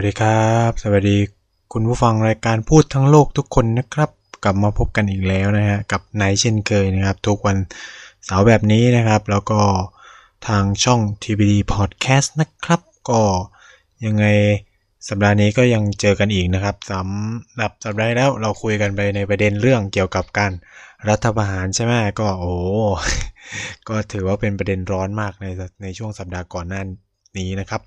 [0.00, 1.16] วัสดีครับ สวัสดี
[1.72, 4.10] คุณผู้ฟังรายการพูดทั้งโลกทุกคนนะครับ
[4.44, 7.56] กลับมาพบกันอีกแล้วนะฮะกับไนเช่นเคยนะครับ ทุกวัน
[8.24, 9.60] เสาร์แบบนี้นะครับ แล้วก็
[10.48, 13.20] ทางช่อง TBD Podcast นะครับ ก็
[14.04, 14.24] ยังไง
[15.08, 20.52] สัปดาห์นี้ก็ยังเจอกันอีกนะครับสำหรับสัปดาห์แล้วเราคุยกันไปในประเด็นเรื่องเกี่ยวกับการ
[21.08, 22.54] รัฐประหารใช่ไหมก็โอ้
[23.88, 25.46] ก็ถือว่าเป็นประเด็นร้อนมากใน
[25.82, 26.82] ในช่วงสัปดาห์ก่อนหน้า
[27.38, 27.82] นี้นะครับ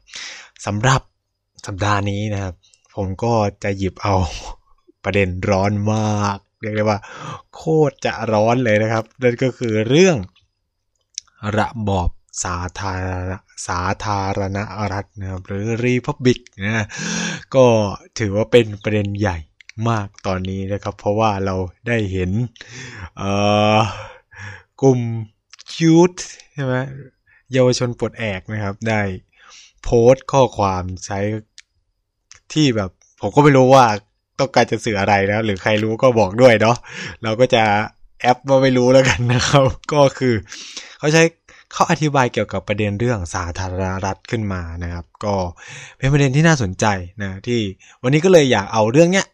[0.67, 1.01] สำหรับ
[1.65, 2.55] สัปดาห์นี้นะครับ
[2.95, 3.33] ผมก็
[3.63, 4.15] จะหยิบเอา
[5.03, 6.99] ประเด็นร้อนมาก เรียกได้ว่า
[7.55, 10.17] โคตรจะร้อนเลยนะครับ นั่นก็คือเรื่อง
[11.57, 12.09] ระบอบ
[12.43, 13.31] สาธารณ
[13.67, 14.59] สาธารณ
[14.91, 16.85] รัฐนะครับหรือรีพับบิกนะ
[17.55, 17.65] ก็
[18.19, 19.37] ถือว่าเป็นประเด็นใหญ่
[19.89, 21.55] มากตอนนี้นะครับ เพราะว่าเรา
[21.87, 22.31] ได้เห็น
[24.81, 24.99] กลุ่ม
[25.73, 26.13] คิวต
[26.53, 26.75] ใช่ไหม
[27.53, 29.01] เยาวชนปลดแอกนะครับ ได้
[29.83, 31.19] โพสต์ข้อความใช้
[32.53, 32.89] ที่แบบ
[33.21, 33.85] ผมก็ไม่รู้ว่า
[34.39, 36.77] ต้องการจะสื่ออะไรนะ หรือใครรู้ก็บอกด้วยเนาะ
[37.23, 37.63] เราก็จะ
[38.21, 40.33] แอปว่าไม่รู้แล้วกันนะครับ ก็คือ
[40.99, 41.23] เขาใช้
[41.73, 45.35] เขาอธิบายเกี่ยวกับประเด็นเรื่องสาธารณรัฐขึ้นมานะครับ ก็
[45.97, 46.85] เป็นประเด็นที่น่าสนใจ
[47.21, 47.59] นะที่
[48.03, 49.27] วันนี้ก็เลยอยากเอาเรื่องเนี้ย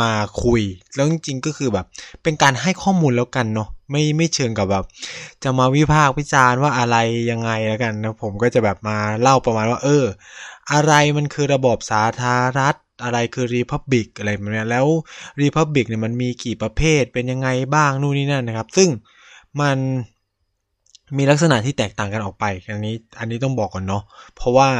[0.00, 0.62] มาคุย
[0.94, 1.86] แล้วจริงๆก็คือแบบ
[2.22, 4.84] เป็นการให้ข้อมูลแล้วกันเนาะไม่ไม่เชิงกับแบบ
[5.42, 6.96] จะมาวิพากษ์วิจารณ์ว่าอะไร
[7.30, 10.04] ยังไงแล้วกันนะผมก็จะแบบมาเล่าประมาณว่า เออ
[10.72, 14.86] อะไรมันคือระบบสาธารณรัฐ อะไรคือรีพับบิกอะไรแบบนี้แล้ว
[15.40, 18.88] รีพับบิกเนี่ยมันมีกี่ประเภทเป็นยังไงบ้างนู่นนี่นั่นนะครับ ซึ่ง
[19.60, 19.78] มัน
[21.16, 24.02] มีลักษณะที่แตกต่างกันออกไป อันนี้อันนี้ต้องบอกก่อนเนาะ
[24.36, 24.70] เพราะว่า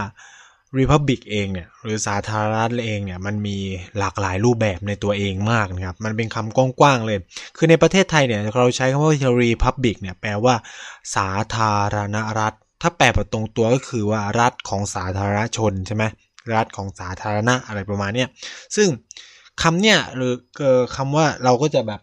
[0.78, 3.56] Republic เองเนี่ยหรือสาธารณรัฐเองเนี่ยมันมี
[3.98, 7.18] หลากหลายรูปแบบในตัวเองมากนะครับ มันเป็นคำกว้างๆเลย
[7.56, 9.12] คือในประเทศไทยเนี่ยเราใช้คำว่า
[9.42, 10.54] Republic เนี่ยแปลว่า
[11.16, 16.04] สาธารณรัฐ ถ้าแปลแบบตรงตัวก็คือว่ารัฐของสาธารณชนใช่ไหม
[16.54, 18.28] รัฐของสาธารณะอะไรประมาณเนี้ย
[18.76, 18.88] ซึ่ง
[19.62, 20.32] คำเนี่ยหรือ
[20.96, 22.00] คำว่าเราก็จะแบบ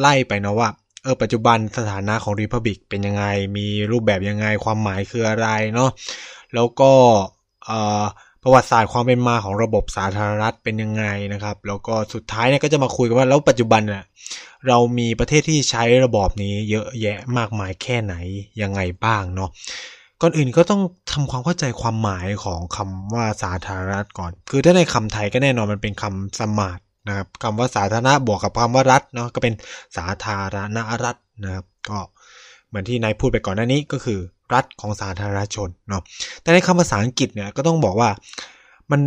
[0.00, 0.68] ไล่ไปนะว่า
[1.02, 3.24] เออปัจจุบันสถานะของรีพับบิกเป็นยังไง
[3.56, 5.90] มีรูปแบบยังไงความหมายคืออะไรเนาะ
[6.54, 6.92] แล้วก็
[8.42, 14.04] ประวัติศาสตร์ความเป็นมาของระบบสาธารณรัฐเป็นยังไงนะครับ แล้วก็สุดท้ายเนี่ยก็จะมาคุยกันว่าแล้วปัจจุบันเนี่ย
[14.68, 18.14] เรามีประเทศที่ใช้ระบอบนี้เยอะแยะมากมายแค่ไหน
[18.62, 19.50] ยังไงบ้างเนาะ
[20.20, 20.82] ก่อนอื่นก็ต้อง
[21.12, 29.54] ทำความเข้าใจความหมายของคำว่าสาธารณรัฐก่อน คือถ้าในคำไทยก็แน่นอนมันเป็นคำสมาร์ทนะครับคำว่าสาธารณะบวกกับคำว่ารัฐเนาะก็เป็น
[29.96, 31.98] สาธารณรัฐนะครับก็
[32.68, 34.18] เหมือนที่นายพูดไปก่อนหน้านี้ก็คือ
[34.54, 36.02] รัฐของสาธารณชนเนาะ
[36.42, 38.10] แต่ในคำภาษาอังกฤษเนี่ยก็ต้องบอกว่า
[38.90, 39.00] มัน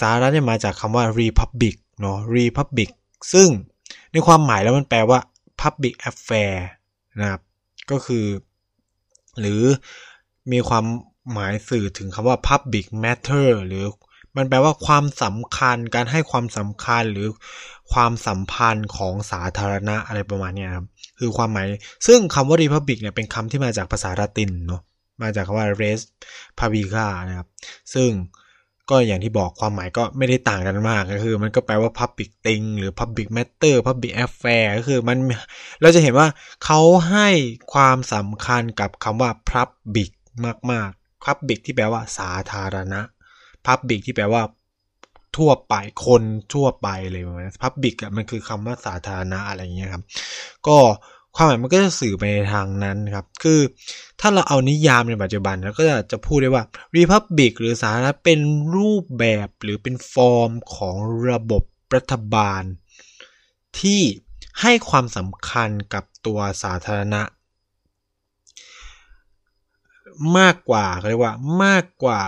[0.00, 2.90] สาธารณรัฐเนี่ยมาจากคำว่า republic เนาะ republic
[3.32, 3.48] ซึ่ง
[4.12, 5.18] ในความหมายแล้วมันแปลว่า
[5.60, 6.54] public affair
[7.20, 7.40] นะครับ
[7.90, 8.24] ก็คือ
[9.40, 9.62] หรือ
[10.52, 10.84] มีความ
[11.32, 13.84] หมายสื่อถึงคำว่า public matter หรือ
[14.36, 17.28] มันแปลว่าความสำคัญการให้ความสำคัญหรือ
[17.92, 20.86] ความสัมพันธ์ของสาธารณะอะไรประมาณนี้ครับ
[21.18, 21.66] คือความหมาย
[22.06, 24.82] ซึ่งคำว่า republic เนี่ยเป็นคำที่มาจากภาษาละตินเนาะ
[25.22, 26.00] มาจากคำว่า res
[26.58, 27.48] publica นะครับ
[27.94, 28.10] ซึ่ง
[28.90, 35.18] ก็อย่างที่บอกความหมายก็ไม่ได้ต่างกันมากก็คือ มันก็แปลว่า public thing หรือ public matter public affair ก็คือมัน
[35.80, 36.28] เราจะเห็นว่า
[36.64, 37.28] เขาให้
[37.72, 40.10] ความสำคัญกับคำว่า public
[40.70, 43.00] มากๆ public ที่แปลว่าสาธารณะ
[43.66, 44.42] public ที่แปลว่า
[45.36, 45.74] ทั่วไป
[46.06, 46.22] คน
[46.54, 50.02] ทั่วไปเลยประมาณนั้น public อะมันคือคำว่าสาธารณะอะไรเงี้ยครับ
[50.66, 50.78] ก็
[51.36, 53.60] ความหมายมันก็จะสื่อไปในทางนั้นครับ คือ
[54.20, 56.64] ถ้าเราเอานิยามในปัจจุบันเราก็จะจะพูดได้ว่า
[56.96, 58.40] Republic หรือสาธารณรัฐเป็น
[58.76, 60.96] รูปแบบหรือเป็นฟอร์มของ
[61.30, 61.62] ระบบ
[61.94, 62.62] รัฐบาล
[63.80, 64.02] ที่
[64.60, 67.22] ให้ความสำคัญกับตัวสาธารณะ
[70.38, 72.20] มากกว่าเรียกว่ามากกว่า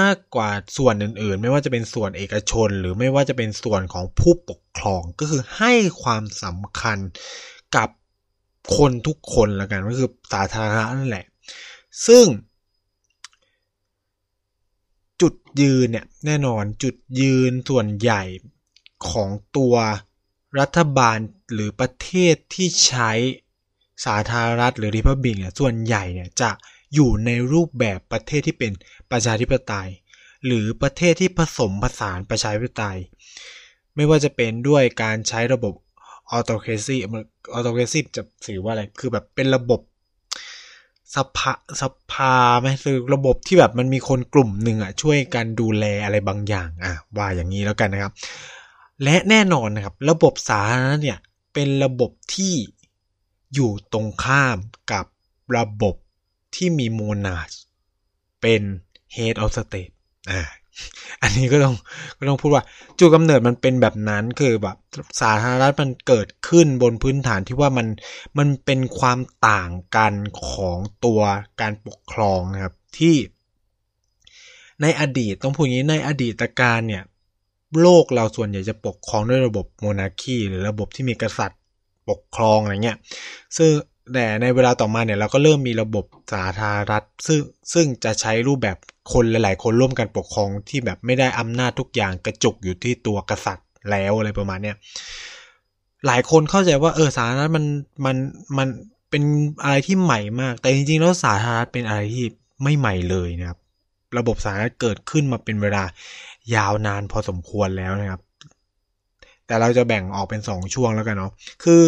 [0.00, 5.72] มากกว่าส่วนอื่นๆ ไม่ว่าจะเป็นส่วนเอกชน หรือไม่ว่าจะเป็นส่วนของผู้ปกครองก็คือให้
[6.02, 6.98] ความสำคัญ
[7.76, 7.88] กับ
[8.76, 11.26] คนทุกคนละกันก็คือสาธารณะนั่นแหละ
[12.06, 12.24] ซึ่ง
[15.20, 18.22] จุดยืนเนี่ยแน่นอนจุดยืนส่วนใหญ่
[19.10, 19.74] ของตัว
[20.60, 21.18] รัฐบาล
[21.52, 23.10] หรือประเทศที่ใช้
[24.04, 26.50] สาธารณรัฐหรือ republic เนี่ยส่วนใหญ่เนี่ยจะ
[26.94, 28.72] อยู่ในรูปแบบประเทศที่เป็น
[29.10, 29.90] ประชาธิปไตย
[30.46, 32.98] หรือประเทศที่ผสมผสานประชาธิปไตย
[33.96, 35.74] ไม่ว่าจะเป็นด้วยการใช้ระบบ
[36.30, 39.80] autocracy autocracy จะสื่อว่าอะไร คือแบบเป็นระบบ
[41.14, 41.82] สภาส
[42.12, 48.12] ภาไหมคือระบบที่แบบมันมีคนกลุ่มหนึ่งอะช่วยกันดูแลอะไรบางอย่างอะว่าอย่างนี้แล้วกันนะครับ
[49.02, 51.18] และแน่นอนนะครับ ระบบสาธารณรัฐเนี่ย
[51.54, 52.54] เป็นระบบที่
[53.54, 54.56] อยู่ตรงข้าม
[54.92, 55.04] กับ
[55.56, 55.94] ระบบ
[56.54, 57.50] ที่มีโมนาช
[58.40, 58.62] เป็น
[59.16, 59.94] head of state
[60.30, 60.42] อ่า
[61.22, 61.74] อันนี้ก็ต้อง
[62.18, 62.64] ก็ต้องพูดว่า
[62.98, 64.76] จุดกำเนิดมันเป็นแบบนั้นคือแบบ
[65.20, 67.86] สาธารณรัฐมันเกิดขึ้นบนพื้นฐานที่ว่ามัน
[68.38, 69.18] มันเป็นความ
[69.48, 70.14] ต่างกัน
[70.48, 71.20] ของตัว
[71.60, 73.16] การปกครองนะครับที่
[74.82, 77.04] ในอดีตต้องพูดอย่างนี้ในอดีตการเนี่ย
[77.80, 81.60] โลกเราส่วนใหญ่จะปกครองด้วยระบบโมนาคีหรือระบบที่มีกษัตริย์
[82.10, 82.98] ปกครองอะไรเงี้ย
[83.56, 83.70] ซึ่ง
[84.14, 87.40] แต่ในเวลาต่อมาเนี่ยเราก็เริ่มมีระบบสาธารณรัฐซึ่ง
[87.72, 88.76] ซึ่งจะใช้รูปแบบ
[89.12, 94.76] คนหลาย ๆ คนร่วมกันปกครองที่แบบไม่ได้อำนาจทุกอย่างกระจุกอยู่ที่ตัวกษัตริย์แล้วอะไรประมาณเนี้ย
[96.06, 97.64] หลายคนเข้าใจว่าเออสาธารณรัฐมัน
[98.06, 98.16] มัน
[98.58, 98.68] มัน
[99.10, 99.22] เป็น
[99.62, 102.24] อะไรที่ใหม่มาก แต่จริง ๆ แล้วสาธารณรัฐเป็นอะไรที่
[102.62, 103.58] ไม่ใหม่เลยนะครับ
[104.18, 105.84] ระบบสาธารณรัฐเกิดขึ้นมาเป็นเวลา
[106.54, 108.20] ยาวนานพอสมควรแล้วนะครับ
[109.46, 111.32] แต่เราจะแบ่งออกเป็นสองช่วงแล้วกันเนาะ
[111.64, 111.82] คือ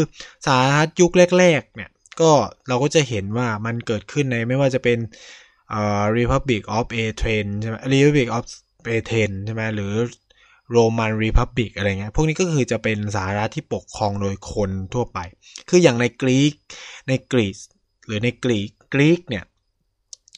[0.47, 2.31] สาธารณรัฐยุคแรก ๆ เนี่ย ก็
[2.69, 4.99] เราก็จะเห็นว่ามันเกิดขึ้นในไม่ว่าจะเป็น
[5.71, 8.45] เอ่อ Republic of A Train ใช่ไหม Republic of
[8.95, 9.93] A Train ใช่ไหมหรือ
[10.77, 15.19] Roman Republic อะไรเงี้ยพวกนี้ก็คือจะเป็นสาระที่ปกครองโดยคนทั่วไป
[15.69, 16.55] คืออย่างในกรีก
[17.09, 17.59] ในกรีซ
[18.07, 19.45] หรือในกรีกกรีกเนี่ย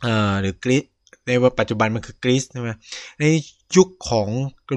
[0.03, 0.85] เอ่อหรือกรีก
[1.27, 2.71] ในว่าปัจจุบันมันคือกรีซใช่ไหม
[3.21, 3.25] ใน
[3.77, 4.29] ยุคของ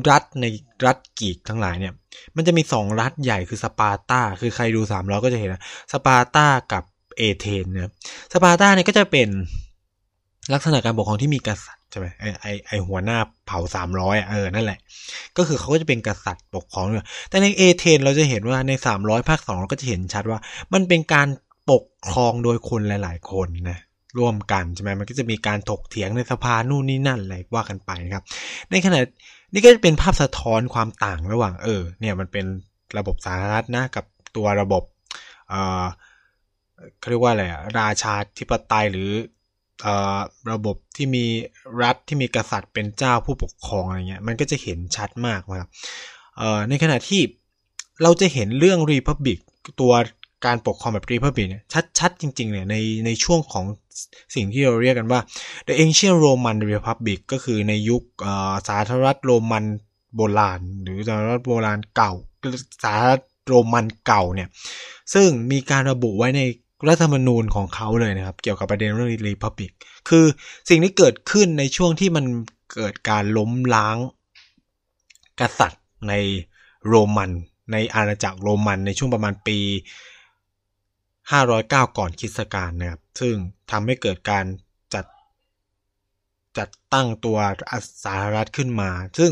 [0.09, 0.45] รัฐใน
[0.85, 1.93] รัฐกรีกทั้งหลายเนี่ย
[2.35, 5.61] มันจะมีสองรัฐใหญ่คือสปาร์ตาคือใครดูสามร้อยก็จะเห็นนะ
[5.93, 6.83] สปาร์ตากับ
[7.17, 7.89] เอเธนส์เนี่ย
[8.33, 9.27] สปาร์ตาเนี่ยก็จะเป็น
[10.53, 14.79] ลักษณะการปกครองที่มีกษัตริย์ใช่ไหมไอไอไอหัวหน้าเผ่าสามร้อยเออนั่นแหละ
[15.37, 20.39] ก็คือเขาก็จะเป็นกษัตริย์ปกครองด้วยแต่ในเอเธนส์เราจะเห็นว่าในสามร้อยภาคสองเราก็จะเห็นชัดว่า
[20.73, 21.27] มันเป็นการ
[21.71, 23.79] ปกครองโดยคนหลาย ๆ คนนะ
[24.17, 28.23] ร่วมกันใช่ไหมมันก็จะมีการถกเถียงในสภานู่นนี่นั่นอะไรว่ากันไปนะครับ
[28.71, 28.99] ในขณะ
[29.53, 32.45] นี่ก็จะเป็นภาพสะท้อนความต่างระหว่างเออเนี่ยมันเป็น
[32.97, 34.05] ระบบสาธารณรัฐนะกับ
[34.35, 34.83] ตัวระบบ
[35.49, 35.85] เออ
[36.99, 39.11] เขาเรียกว่าอะไรอะราชาธิปไตยหรือ
[39.81, 39.87] เอ
[40.17, 40.19] อ
[40.51, 41.25] ระบบที่มี
[41.81, 45.69] รัฐที่มีกษัตริย์เป็นเจ้าผู้ปกครองอะไรเงี้ยมันก็จะเห็นชัดมากนะครับ
[46.37, 47.21] เออในขณะที่
[48.03, 49.39] เราจะเห็นเรื่องรีพับบิก
[49.81, 49.93] ตัว
[50.45, 51.63] การปกครองแบบรีพับบิกเนี่ย
[51.99, 52.75] ชัดๆจริงๆเนี่ยใน
[53.05, 53.65] ในช่วงของ
[54.35, 55.19] สิ่งที่เราเรียกกันว่า
[55.67, 58.03] the ancient Roman Republic ก็คือในยุค
[58.67, 59.65] สาธารณรัฐโรมัน
[60.15, 62.13] โบราณ หรือสาธารณรัฐโบราณเก่า
[62.83, 64.49] สาธารณรัฐโรมันเก่าเนี่ย
[65.13, 66.41] ซึ่งมีการระบุไว้ใน
[66.87, 69.71] รัฐธรรมนูญของเขาเลยนะครับ เกี่ยวกับประเด็นเรื่องรีพับบิก
[70.09, 70.25] คือ
[70.69, 72.25] สิ่งที่เกิดขึ้นในช่วงที่มัน
[72.73, 73.97] เกิดการล้มล้าง
[75.39, 76.13] กษัตริย์ใน
[76.87, 77.31] โรมัน
[77.71, 79.59] ในอาณาจักรโรมันในช่วงประมาณปี
[81.31, 83.35] 509 ก่อนคริสตกาลนะครับ ซึ่ง
[83.71, 84.45] ทำให้เกิดการ
[84.93, 85.05] จัด
[86.57, 87.37] จัดตั้งตัว
[88.03, 88.89] สาธารณรัฐขึ้นมา
[89.19, 89.31] ซึ่ง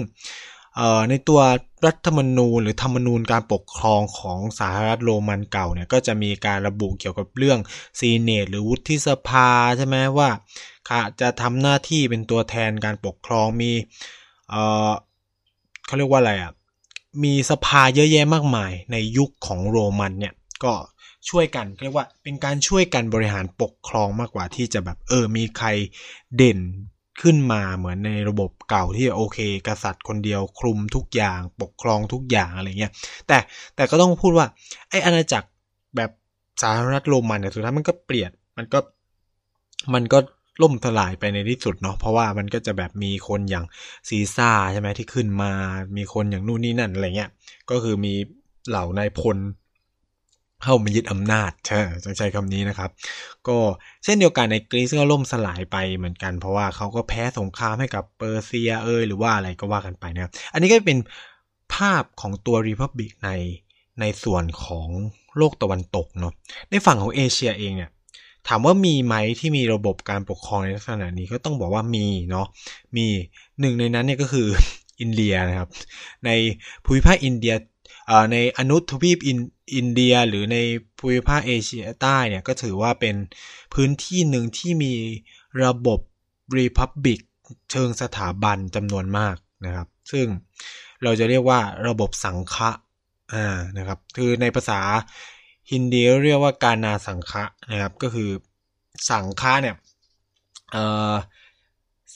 [1.09, 1.41] ในตัว
[1.85, 7.59] รัฐธรรมนูญหรือธรรมนูญการปกครองของสาธารณรัฐโรมันเก่าเนี่ยก็จะมีการระบุเกี่ยวกับเรื่อง
[7.99, 10.29] ซีเนตหรือวุฒิสภาใช่ไหมว่า
[11.21, 13.71] จะทำหน้าที่เป็นตัวแทนการปกครองมี
[14.49, 14.55] เอ
[14.89, 14.91] อ
[15.85, 16.51] เขาเรียกว่าอะไรอะ
[17.23, 20.73] มีสภาเยอะแยะมากมายในยุคของโรมันเนี่ยก็
[21.29, 25.67] ช่วยกันเรียกว่าเป็นการช่วยกันบริหารปกครองมากกว่าที่จะแบบเออมีใคร
[26.37, 26.59] เด่น
[27.21, 32.91] ขึ้นมาเหมือนในระบบเก่าที่โอเค กษัตริย์คนเดียวคลุมทุกอย่างปกครองทุกอย่างอะไรเงี้ย
[33.27, 33.37] แต่
[33.75, 34.47] แต่ก็ต้องพูดว่า
[34.89, 35.47] ไอ้อาณาจักร
[35.95, 36.11] แบบ
[36.61, 38.79] สาธารณรัฐโรมันเนี่ยสุดท้ายมันก็เปลี่ยนมันก็
[39.93, 40.19] มันก็
[40.61, 43.65] ล่มสลายไปในที่สุดเนาะเพราะว่ามันก็จะแบบมีคนอย่าง
[44.09, 45.51] ซีซ่าใช่ไหมที่ขึ้นมา
[45.97, 47.29] มีคนอย่างนู่นนี่นั่นอะไรเงี้ย
[47.69, 48.13] ก็คือมี
[48.69, 49.37] เหล่านายพล
[50.65, 52.89] เข้ามายึดอำนาจใช่ต้องใช้คำนี้นะครับ
[53.47, 53.57] ก็
[54.03, 60.99] เช่นเดียวกันในกรีซก็ล่มสลายไปเหมือนกัน เพราะว่าเขาก็แพ้สงครามให้กับเปอร์เซียเอยหรือว่าอะไรก็ว่ากันไปนะครับ อันนี้ก็เป็น
[61.73, 63.31] ภาพของตัวรีพับบิกใน
[63.99, 64.87] ในส่วนของ
[65.37, 66.33] โลกตะวันตกเนาะ
[66.69, 67.91] ในฝั่งของเอเชียเองเนี่ย
[68.47, 72.47] ถามว่ามีไหมที่มีระบบการปกครองในลักษณะนี้ก็ต้องบอกว่ามีเนาะ
[72.97, 73.05] มี
[73.59, 74.47] หนึ่งในนั้นเนี่ยก็คือ
[75.01, 75.69] อินเดียนะครับ
[76.25, 76.29] ใน
[76.83, 77.53] ภูมิภาคอินเดีย
[78.31, 79.19] ในอนุทวีป
[79.75, 80.57] อินเดียหรือใน
[80.97, 83.15] ภูมิภาคเอเชียใต้เนี่ยก็ถือว่าเป็น
[83.73, 84.93] พื้นที่หนึ่งที่มี
[85.63, 85.99] ระบบ
[86.55, 87.19] รีพับบิก
[87.71, 89.35] เชิงสถาบันจำนวนมาก
[89.65, 90.25] นะครับ ซึ่ง
[91.03, 92.69] เราจะเรียกว่าระบบสังฆะ
[93.33, 94.79] อ่านะครับคือในภาษา
[95.71, 98.29] ฮินดีเรียกว่าการนาสังฆะนะครับ ก็คือ
[99.09, 99.75] สังฆะเนี่ย
[100.71, 101.13] เอ่อ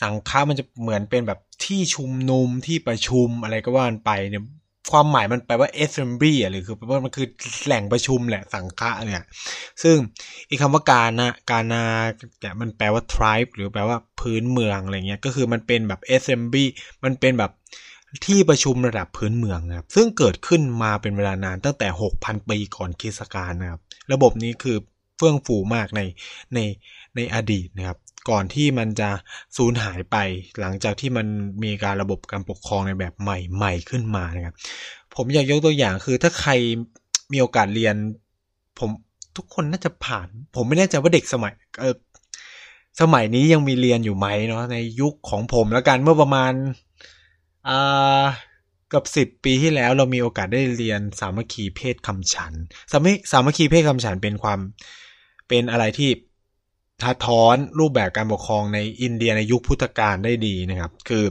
[0.01, 4.43] สังฆะมันจะเหมือนเป็นแบบที่ชุมนุมที่ประชุมอะไรก็ว่ากันไปเนี่ย
[4.91, 7.27] ความหมายมันแปลว่า assembly อะหรือคือแปลว่ามันคือ
[7.65, 9.25] แหล่งประชุมแหละสังฆะเนี่ย
[9.83, 9.95] ซึ่ง
[10.50, 11.86] อีกคำว่าการนะการนา
[12.39, 16.65] เนี่ยมันแปลว่า tribe หรือแปลว่าพื้นเมืองอะไรเงี้ยก็คือมันเป็นแบบ assembly
[17.03, 17.51] มันเป็นแบบ
[18.25, 21.88] ที่ประชุมระดับพื้นเมืองนะครับ ซึ่งเกิดขึ้นมาเป็นเวลานานตั้งแต่
[22.19, 23.81] 6,000 ปีก่อนคริสต์กาลนะครับ
[24.13, 24.77] ระบบนี้คือ
[25.17, 26.01] เฟื่องฟูมากใน
[26.53, 26.59] ใน
[27.15, 27.98] ในอดีตนะครับ
[28.30, 29.10] ก่อนที่มันจะ
[29.58, 30.18] สูญหายไป
[30.60, 31.28] หลังจากที่มัน
[31.64, 34.56] มีการระบบการปกครองในแบบใหม่ๆขึ้นมานะครับ
[35.16, 36.52] ผมอยากยกตัวอย่างคือถ้าใคร
[37.32, 37.96] มีโอกาสเรียน
[38.80, 38.90] ผม
[39.38, 41.96] ทุกคนน่าจะผ่าน ผมไม่แน่ใจว่าเด็กสมัยเออ
[43.02, 46.54] สมัยนี้ยังมีเรียนอยู่ไหมเนาะในยุคของผมแล้วกันเมื่อประมาณ
[47.68, 48.24] อ่า
[48.94, 52.54] กับสิบปีที่แล้วเรามีโอกาสได้เรียนสามัคคีเพศคำฉัน
[52.92, 54.60] สามัคสามัคคีเพศคำฉันเป็นความ
[55.48, 56.10] เป็นอะไรที่
[57.03, 61.25] ทะท้อนรูปแบบการปกครองในอินเดียในยุคพุทธกาลได้ดีนะครับ คือ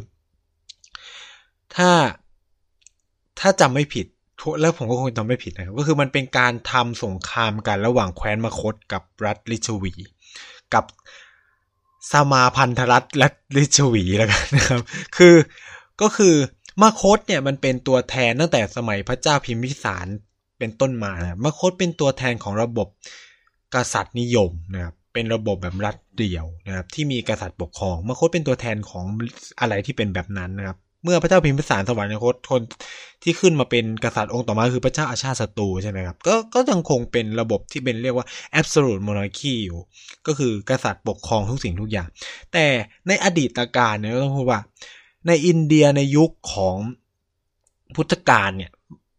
[1.77, 1.91] ถ้า
[3.41, 4.07] ถ้าจำไม่ผิด
[4.61, 9.93] แล้วผมก็คงจำไม่ผิดนะครับก็คือมันเป็นการทำสงครามกันระหว่างแคว้นมคตกับรัฐลิชวี
[10.75, 10.85] กับ
[12.13, 14.81] สมาพันธรัฐและลิชวีแล้วกันนะครับ
[15.17, 15.35] คือ
[16.03, 16.35] ก็คือ
[16.83, 20.07] มคตเนี่ยมันเป็นตัวแทนตั้งแต่สมัยพระเจ้าพิมพิสาร
[20.59, 22.89] เป็นต้นมานะมคตเป็นตัวแทนของระบบ
[23.75, 29.05] กษัตริย์นิยมนะครับ เป็นระบบแบบรัฐเดี่ยวนะครับที่มีกษัตริย์ปกครองมคตเป็นตัวแทนของ
[29.61, 32.63] อะไรที่เป็นแบบนั้นนะครับ เมื่อพระเจ้าพิมพิสารสวรรคตทน
[33.23, 38.27] ที่ขึ้นมาเป็นกษัตริย์องค์ต่อมาคือพระเจ้าอาชาติศัตรูใช่ไหมครับก็ก็ยังคงเป็นระบบที่เป็นเรียกว่า
[38.61, 39.79] absolute monarchy อยู่
[40.27, 42.09] ก็คือกษัตริย์ปกครองทุกสิ่งทุกอย่าง
[42.53, 42.67] แต่
[43.09, 44.61] ในอดีตการเนี่ยต้องพูดว่า
[45.27, 46.77] ในอินเดียในยุคของ
[47.97, 48.71] พุทธกาลเนี่ย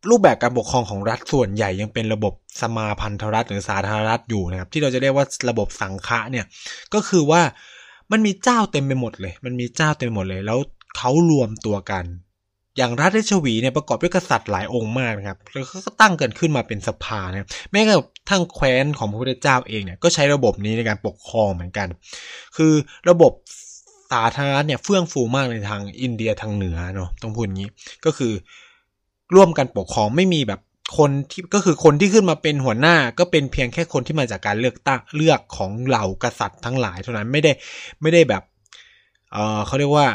[0.10, 6.46] รูปแบบการปกครองของรัฐส่วนใหญ่ยังเป็นระบบสมาพันธรัฐหรือสาธารณรัฐอยู่นะครับ ที่เราจะเรียกว่าระบบสังฆะเนี่ย
[6.94, 7.42] ก็คือว่า
[8.12, 10.60] มันมีเจ้าเต็มไปหมดเลย มันมีเจ้าเต็มไปหมดเลย แล้ว
[10.98, 12.06] เขารวมตัวกัน
[12.78, 17.96] อย่างรัฐราชวีเนี่ยประกอบด้วยกษัตริย์หลายองค์มากนะครับแล้วก็ตั้งกันขึ้นมาเป็นสภานี่ยแม้กระ
[18.30, 21.88] ทั่งแคว้นของพระพุทธเจ้าเองเนี่ยก็ใช้ระบบนี้ในการปกครองเหมือนกัน
[22.58, 22.74] คือ
[23.10, 23.32] ระบบ
[24.12, 27.70] สาธารณรัฐเนี่ยเฟื่องฟูมากในทางอินเดียทางเหนือเนาะต้องพูดอย่างนี้
[28.06, 28.34] ก็คือ
[29.36, 30.62] ร่วมกันปกครองไม่มีแบบ
[30.98, 37.52] คนที่ก็คือคนที่ขึ้นมาเป็นหัวหน้า ก็เป็นเพียงแค่คนที่มาจากการเลือกตั้งเลือกของเหล่ากษัตริย์ทั้งหลายเท่านั้นไม่ได้
[38.02, 38.44] ไม่ได้แบบ
[39.32, 40.08] เออเขาเรียกว่า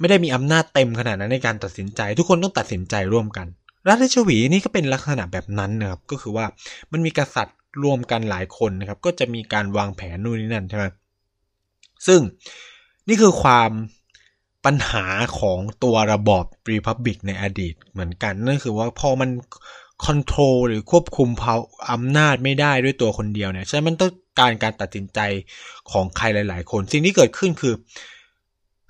[0.00, 3.46] ไม่ได้มีอำนาจเต็มขนาดนั้นในการตัดสินใจ ทุกคนต้องตัดสินใจร่วมกัน
[3.88, 6.46] รัฐชวีนี่ก็เป็นลักษณะแบบนั้นนะครับก็คือว่า
[6.92, 10.84] มันมีกษัตริย์รวมกันหลายคนนะครับ ก็จะมีการวางแผนนู่นนี่นั่นใช่ไหม
[12.06, 12.20] ซึ่ง
[13.08, 13.70] นี่คือความ
[14.64, 15.06] ปัญหา
[15.38, 19.30] ของตัวระบอบรีพับบิกในอดีตเหมือนกัน นั่นคือว่าพอมัน
[20.04, 21.54] คอนโทรลหรือควบคุมเผา
[21.90, 25.20] อำนาจไม่ได้ด้วยตัวคนเดียวเนี่ยฉะนั้นมันต้องการการตัดสินใจ
[25.92, 27.74] ของใครหลาย ๆ คน สิ่งที่เกิดขึ้นคือ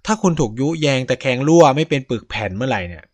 [0.06, 3.04] ถ้าคุณถูกยุแยงแต่แข็งรั่วไม่เป็นปึกแผ่นเมื่อไหร่เนี่ย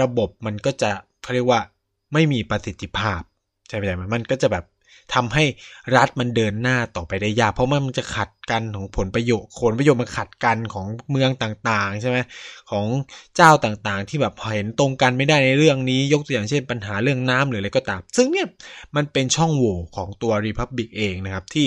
[0.00, 0.90] ระบบมันก็จะ
[1.22, 1.60] เขาเรียกว่า
[2.12, 3.20] ไม่มีประสิทธิภาพ
[3.68, 4.64] ใช่ไหมมันก็จะแบบ
[5.14, 5.44] ทำให้
[5.96, 12.18] รัฐมันเดินหน้าต่อไปได้ยาก เพราะมันจะขัดกันของผลประโยชน์ผลประโยชน์มันขัดกันของเมืองต่างๆใช่ไหม
[12.70, 12.86] ของ
[13.36, 18.48] เจ้าต่างๆ ที่แบบเห็นตรงกันไม่ได้ในเรื่องนี้ ยกตัวอย่างเช่นปัญหาเรื่องน้ำหรืออะไรก็ตาม ซึ่งเนี่ย
[18.96, 21.66] มันเป็นช่องโหว่ของตัวรีพับบิกเองนะครับที่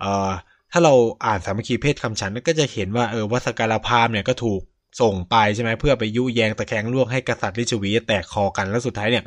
[0.00, 0.30] เอ่อ
[0.72, 0.94] ถ้าเรา
[1.26, 4.62] อ่านสามัคคีเพศคำฉันก็จะเห็นว่าเออวัสการพามเนี่ยก็ถูก
[5.00, 9.24] ส่งไปใช่ไหมเพื่อไปยุแยงตะแคงล่วงให้กษัตริย์ลิชวีแตกคอกันแล้วสุดท้ายเนี่ย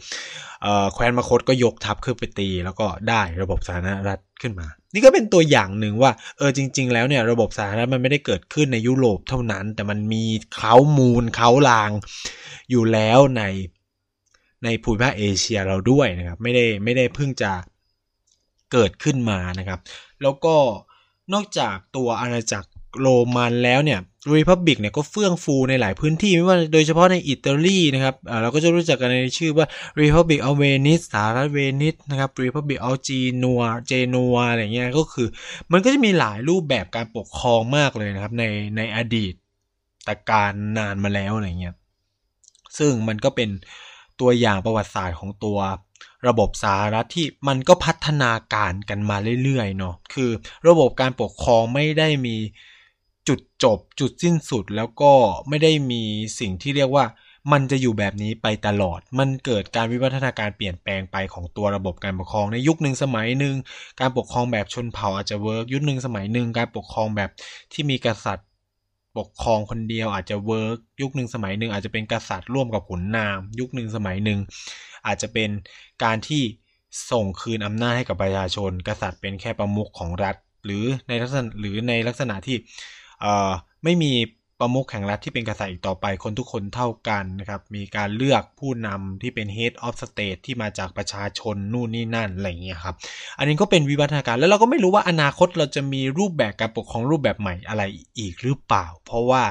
[0.93, 10.23] แคว้นมคตก็ยกทัพขึ้นไปตี แล้วก็ได้ระบบสาธารณรัฐขึ้นมา นี่ก็เป็นตัวอย่างหนึ่งว่าเออจริง ๆ แล้วเนี่ยระบบสาธารณรัฐมันไม่ได้เกิดขึ้นในยุโรปเท่านั้น แต่มันมี
[10.55, 11.91] เขามูลเขาลาง
[12.69, 13.43] อยู่แล้วใน
[14.63, 17.51] ในภูมิภาคเอเชียเราด้วยนะครับ ไม่ได้ไม่ได้เพิ่งจะ
[18.73, 19.79] เกิดขึ้นมานะครับ
[20.21, 20.55] แล้วก็
[21.33, 22.68] นอกจากตัวอาณาจักร
[23.01, 23.99] โรมันแล้วเนี่ย
[24.33, 29.67] รีพับบิกเนี่ยก็เฟื่องฟูในหลายพื้นที่ไม่ว่าโดยเฉพาะในอิตาลีนะครับเราก็จะรู้จักกันในชื่อว่า
[30.01, 35.27] Republic of Venice สารัฐเวนิสนะครับ Republic of Genoa เจนัวอะไรเงี้ยก็คือ
[35.71, 38.43] มันก็จะมีหลายรูปแบบการปกครองมากเลยนะครับใน
[38.77, 39.33] ในอดีต
[40.05, 41.75] แต่การนานมาแล้วอะไรเงี้ย
[42.77, 43.49] ซึ่งมันก็เป็น
[44.19, 45.59] ตัวอย่างประวัติศาสตร์ของตัว
[46.27, 50.31] ระบบสารัฐที่มันก็พัฒนาการกันมาเรื่อยๆเนาะคือ
[50.67, 52.35] ระบบการปกครองไม่ได้มี
[53.29, 55.13] จุดจบจุดสิ้นสุดแล้วก็
[55.49, 56.03] ไม่ได้มี
[56.39, 57.05] สิ่งที่เรียกว่า
[57.51, 63.55] มันจะอยู่แบบนี้ไปตลอด มันเกิดการวิวัฒนาการเปลี่ยนแปลงไปของตัวระบบการปกครอง ในยุคหนึ่งสมัยหนึ่ง
[63.99, 67.29] การปกครองแบบชนเผ่าอาจจะ work ยุคหนึ่งสมัยหนึ่งการปกครองแบบ
[67.73, 68.47] ที่มีกษัตริย์
[69.17, 74.39] ปกครองคนเดียวอาจจะ work ยุคหนึ่งสมัยหนึ่งอาจจะเป็นกษัตริย์ร่วมกับขุนนาง ยุคหนึ่งสมัยหนึ่ง
[75.07, 75.49] อาจจะเป็น
[76.03, 76.43] การที่
[77.11, 82.57] ส่งคืนอำนาจให้กับประชาชน กษัตริย์เป็นแค่ประมุขของรัฐ หรือในลักษณะหรือในลักษณะที่
[83.83, 84.13] ไม่มี
[84.59, 92.95] ประมุขแห่งรัฐที่เป็นกษัตริย์อีกต่อไป คนทุกคนเท่ากันนะครับ มีการเลือกผู้นำที่เป็น head of state ที่มาจากประชาชนนู่นนี่นั่นอะไรอย่างเงี้ยครับ
[93.37, 97.83] อันนี้ก็เป็นวิวัฒนาการ แล้วเราก็ไม่รู้ว่าอนาคตเราจะมีรูปแบบการปกครองรูปแบบใหม่อะไร
[98.19, 99.43] อีกหรือเปล่า เพราะว่า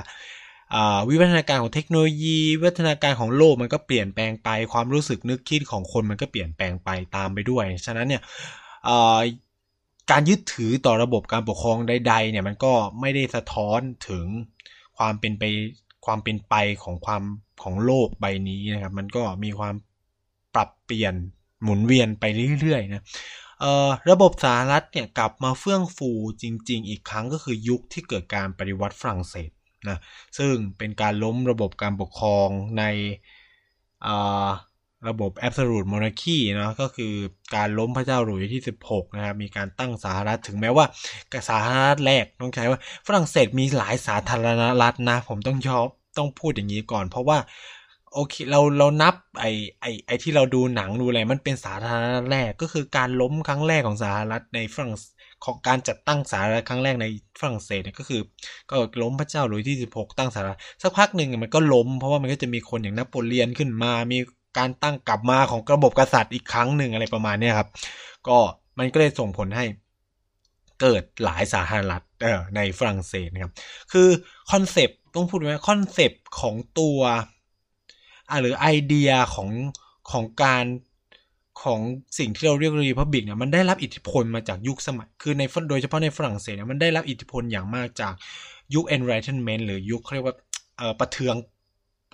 [1.09, 8.23] วิวัฒนาการของเทคโนโลยี วิวัฒนาการของโลกมันก็เปลี่ยนแปลงไป ความรู้สึกนึกคิดของคนมันก็เปลี่ยนแปลงไปตามไปด้วย ฉะนั้นเนี่ย
[10.11, 14.27] การยึดถือต่อระบบการปกครองใด ๆ เนี่ยมันก็ไม่ได้สะท้อนถึง
[14.99, 15.45] ความเป็นไป
[16.07, 17.23] ความเป็นไปของความ
[17.63, 19.75] ของโลกใบนี้นะครับ มันก็มีความ
[20.55, 21.15] ปรับเปลี่ยน
[21.63, 22.25] หมุนเวียนไป
[22.61, 23.03] เรื่อยๆนะ
[24.11, 26.11] ระบบสหรัฐเนี่ยกลับมาเฟื่องฟู
[26.43, 29.51] จริง ๆ อีกครั้งก็คือยุคที่เกิดการปฏิวัติฝรั่งเศส
[29.89, 29.99] นะ
[30.39, 32.49] ซึ่งเป็นการล้มระบบการปกครอง
[32.79, 32.85] ใน
[35.07, 37.13] ระบบ absolute monarchy นะก็คือ
[37.55, 40.85] การล้มพระเจ้าหลุยที่ 16 นะครับ มีการตั้งสาธารณรัฐถึงแม้ว่า
[41.49, 45.87] สาธารณรัฐแรกต้องใช้ว่าฝรั่งเศสมีหลายสาธารณรัฐนะ ผมต้องยอม
[46.19, 47.39] ต้องพูดอย่างนี้ก่อน เพราะว่า
[48.15, 49.45] โอเคเราเรานับไอ
[49.81, 54.93] ไอไอที่เราดูหนังดูอะไรมันเป็นสาธารณรัฐแรกก็คือการล้มครั้งแรกของสหรัฐในฝรั่ง
[55.45, 57.07] ของการจัดตั้งสาธารณรัฐครั้งแรกใน
[57.41, 58.21] ฝรั่งเศสเนี่ยก็คือ
[58.71, 64.19] ก็ล้มพระเจ้าหลุยที่ 16 ตั้งสาธารณรัฐสักพักหนึ่งมันก็ล้มเพราะว่ามันก็จะมีคนอย่างนโปเลียนขึ้นมามี
[64.59, 67.69] การตั้งกลับมาของระบบกษัตริย์อีกครั้งหนึ่งอะไรประมาณนี้ครับ
[68.29, 68.39] ก็
[68.79, 69.65] มันก็เลยส่งผลให้
[70.81, 72.03] เกิดหลายสาธารณรัฐ
[72.57, 73.53] ในฝรั่งเศสนะครับ
[73.93, 74.09] คือ
[74.51, 76.99] concept ต้องพูดไหม concept ของตัว
[78.29, 79.49] อ่าหรือไอเดียของ
[80.11, 80.65] ของการ
[81.63, 81.81] ของ
[82.19, 88.13] สิ่งที่เราเรียก republic เนี่ยมันได้รับอิทธิพลมาจากยุคสมัย คือในโดยเฉพาะในฝรั่งเศสเนี่ยมันได้รับอิทธิพลอย่างมากจาก
[88.75, 90.37] ยุค Enlightenment หรือยุคเขาเรียกว่า
[90.77, 91.35] เอ่อประเทือง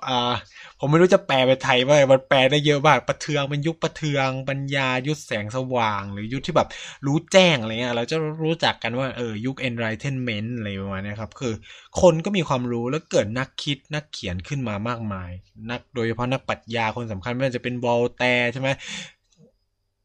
[0.02, 0.34] อ่า
[0.78, 6.68] ผมไม่รู้จะแปลเป็นไทยว่ามันแปลได้เยอะมากประเทืองเป็นยุคประเทือง ปัญญายุคแสงสว่าง หรือยุคที่แบบ
[7.06, 11.54] รู้แจ้งอะไรเงี้ยเราจะรู้จักกันว่าเออยุค enlightenment อะไรประมาณนี้ครับ คือ
[12.00, 15.30] คนก็มีความรู้แล้วเกิดนักคิดนักเขียนขึ้นมามากมาย
[15.70, 18.68] นักโดยเฉพาะนักปรัชญาคนสำคัญไม่ว่าจะเป็นบอลแตใช่ไหม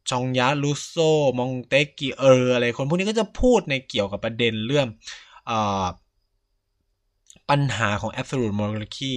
[0.09, 0.95] ชองยาลูโซ
[1.39, 4.87] มองเตกิเอออะไรคนพวกนี้ก็จะพูดในเกี่ยวกับประเด็นเรื่อง
[5.49, 5.85] อ่า
[7.49, 9.13] ปัญหาของ absolute monarchy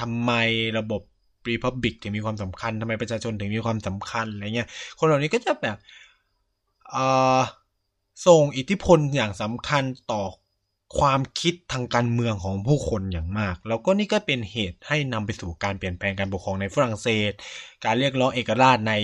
[0.00, 0.32] ทำไม
[0.78, 1.02] ระบบ
[1.48, 4.68] republic ถึงมีความสำคัญทำไมประชาชนถึงมีความสำคัญอะไรเงี้ย
[4.98, 5.76] คนเหล่านี้ก็จะแบบ
[8.26, 10.22] ส่งอิทธิพลอย่างสำคัญต่อ
[10.98, 17.32] ความคิดทางการเมืองของผู้คนอย่างมาก แล้วก็นี่ก็เป็นเหตุให้นำไปสู่การเปลี่ยนแปลงการปกครองในฝรั่งเศส
[17.84, 18.94] การเรียกร้องเอกราชใน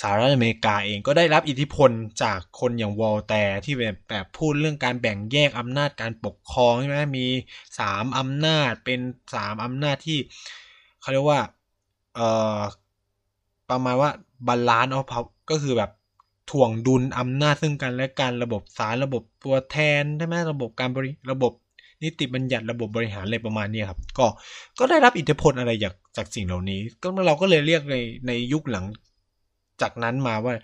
[0.00, 1.90] สหรัฐอเมริกาเองก็ได้รับอิทธิพล
[2.22, 7.26] จากคนอย่างวอลแตร์ที่แบบแบบพูดเรื่องการแบ่งแยกอำนาจการปกครองใช่ไหมมี
[7.78, 9.00] สามอำนาจเป็น
[9.34, 10.18] สามอำนาจที่
[11.00, 11.40] เขาเรียกว่า
[12.14, 12.58] เอ่อ
[13.70, 14.10] ประมาณว่า
[14.46, 15.02] balance เอา
[15.50, 15.90] ก็คือแบบ
[16.50, 21.52] ถ่วงดุลอำนาจซึ่งกันและกันระบบศาลระบบตัวแทนใช่ไหมระบบการบริระบบ
[22.02, 24.26] นิติบัญญัติระบบบริหารอะไรประมาณนี้ครับก็
[24.78, 28.84] ก็ได้รับอิทธิพลอะไรจากจากสิ่งเหล่านี้ ก็เราก็เลยเรียกในในยุคหลัง
[29.82, 30.54] จากนั้นมาว่า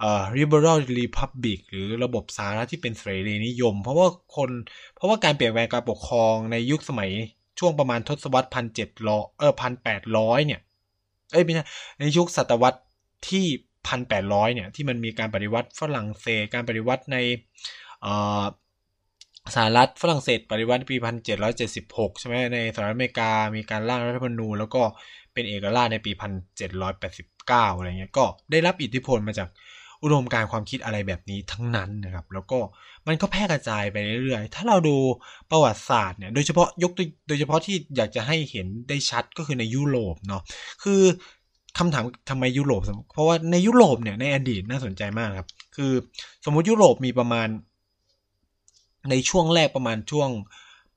[0.00, 4.50] เอ่อ liberal republic หรือระบบสาธารณที่เป็นเสรีนิยม เพราะว่าคน
[4.94, 7.10] เพราะว่าการเปลี่ยนแปลงการปกครองในยุคสมัย
[7.58, 10.60] ช่วงประมาณทศวรรษพันเจ็ดร้อยเออพันแปดร้อยเนี่ย
[11.32, 11.64] เอ้ยไม่ใช่
[11.98, 12.80] ในยุคศตวรรษ
[13.28, 13.44] ที่
[13.88, 17.16] พันแปดร้อยเนี่ยที่มันมีการปฏิวัติฝรั่งเศสการปฏิวัติใน
[18.02, 18.42] เอ่อ
[19.54, 24.82] สหรัฐฝรั่งเศสปฏิวัติปีพันเจ็ดร้อยเจ็ดสิบหกใช่ไหมในสหรัฐอเมริกามีการร่างรัฐธรรมนูญแล้วก็
[25.32, 26.28] เป็นเอกราชในปีพั
[27.42, 29.48] นเจ็ดร้อยแปดสิบ9อะไรเงี้ยก็ได้รับอิทธิพลมาจาก
[30.02, 32.58] อุดมการความคิดอะไรแบบนี้ทั้งนั้นนะครับ แล้วก็
[33.06, 34.96] มันก็แพร่กระจายไปเรื่อยๆ ถ้าเราดู
[35.50, 36.92] ประวัติศาสตร์เนี่ยโดยเฉพาะยก
[37.28, 40.42] โดยเฉพาะที่อยากจะให้เห็นได้ชัดก็คือในยุโรปเนาะ
[40.82, 41.02] คือ
[41.78, 45.92] คำถามทำไมยุโรป เพราะว่าในยุโรปเนี่ยในอดีตน่าสนใจมากครับ คือ
[46.44, 47.48] สมมุติยุโรปมีประมาณ
[49.10, 50.30] ในช่วงแรกประมาณช่วง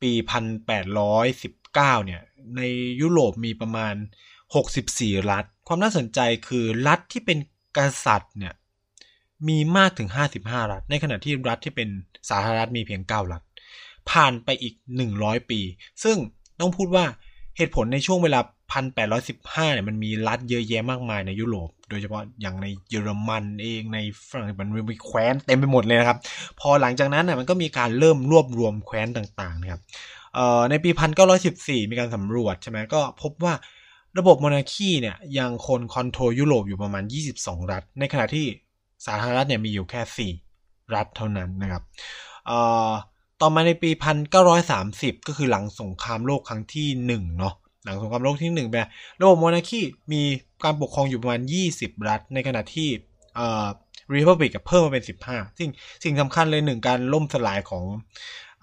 [0.02, 2.22] ปีพันแปดร้อยสิบเก้าเนี่ย
[2.58, 2.62] ใน
[3.02, 3.96] ยุโรปมีประมาณ
[4.64, 7.38] 64 รัฐ ความน่าสนใจคือรัฐที่เป็น
[7.78, 8.54] กษัตริย์เนี่ย
[9.48, 11.90] มีมากถึง 55 รัฐ ในขณะที่รัฐที่เป็น
[12.30, 13.42] สาธารณรัฐมีเพียง 9 รัฐ
[14.10, 14.74] ผ่านไปอีก
[15.14, 15.60] 100 ปี
[16.04, 16.18] ซึ่ง
[16.60, 17.06] ต้องพูดว่า
[17.58, 18.40] เหตุผลในช่วงเวลา
[19.04, 26.18] 1815 เนี่ยมันมีรัฐเยอะแยะมากมายในยุโรป โดยเฉพาะอย่างในเยอรมันเองในฝรั่งเศสมันมีแคว้นเต็มไปหมดเลยนะครับ
[26.60, 29.82] พอหลังจากนั้นน่ยมันก็มีการเริ่มรวบรวมแคว้นต่างๆนะครับ
[30.70, 30.90] ในปี
[31.42, 33.54] 1914 มีการสำรวจใช่ไหมก็พบว่า
[34.18, 37.04] ระบบโมนาคีเนี่ยยังคนคอนโทรลยุโรปอยู่ประมาณ
[37.38, 38.46] 22 รัฐ ในขณะที่
[39.06, 41.84] สาธารณรัฐเนี่ยมีอยู่แค่ 4 รัฐเท่านั้นนะครับ
[43.42, 43.90] ต่อมาในปี
[44.58, 46.88] 1930 ก็คือหลังสงครามโลกครั้งที่
[47.28, 48.78] 1 เนาะหลังสงครามโลกที่1ไป
[49.22, 50.22] ระบบโมนาคีมี
[50.64, 51.42] การปกครองอยู่ประมาณ
[51.74, 52.90] 20 รัฐ ในขณะที่
[53.36, 53.68] เอ่อ
[54.16, 55.70] Republic กับเพิ่มมาเป็น 15สิ่ง
[56.04, 57.84] สิ่งสำคัญเลยหนึ่งการล่มสลายของ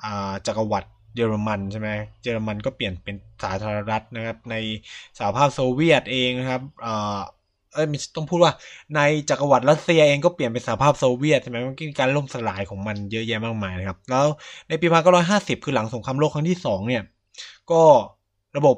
[0.04, 1.90] อ่าจักรวรรดิ เยอรมันใช่ไหม
[2.22, 4.54] เยอรมันก็เปลี่ยนเป็นสาธารณรัฐนะครับ ใน
[5.18, 7.18] สหภาพโซเวียตเองนะครับเอ่อ
[7.74, 8.52] เอ้ยต้องพูดว่า
[8.96, 14.26] ในจักรวรรดิรัสเซียเองก็เปลี่ยนเป็นสหภาพโซเวียตใช่ไหมมันก็มีการล่มสลายของมันเยอะแยะมากมายนะครับ แล้ว
[14.68, 14.86] ในปี
[15.26, 17.02] 1950คือหลังสงครามโลกครั้งที่2เนี่ย
[17.70, 17.82] ก็
[18.56, 18.76] ระบบ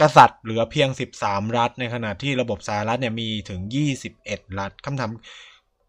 [0.00, 0.88] กษัตริย์เหลือเพียง
[1.20, 3.60] 13 รัฐ ในขณะที่ระบบสหรัฐเนี่ยมีถึง
[4.08, 5.10] 21 รัฐคำถาม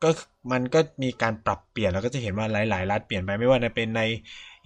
[0.04, 0.10] ก็
[0.52, 4.02] มันก็มีการปรับเปลี่ยนแล้วก็จะเห็นว่าหลาย ๆ รัฐเปลี่ยนไปไม่ว่าจะเป็นใน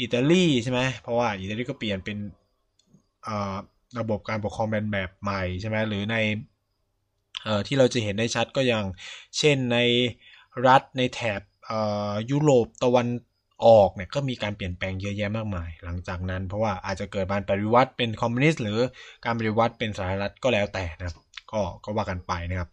[0.01, 2.17] อิตาลีใช่ไหมเพราะว่าอิตาลีก็เปลี่ยนเป็น
[3.99, 6.15] ระบบการปกครองแบบแบบใหม่ใช่ไหมหรือใน
[7.67, 8.85] ที่เราจะเห็นได้ชัดก็อย่าง
[9.37, 9.77] เช่นใน
[10.67, 11.41] รัฐในแถบ
[12.31, 13.07] ยุโรปตะวัน
[13.65, 18.79] ออกเนี่ยก็มีการเปลี่ยนแปลงเยอะแยะมากมาย หลังจากนั้นเพราะว่าอาจจะเกิดการปฏิวัติเป็นคอมมิวนิสต์หรือ
[19.25, 21.15] การปฏิวัติเป็นสหรัฐก็แล้วแต่นะครับ
[21.51, 22.69] ก็ก็ว่ากันไปนะครับ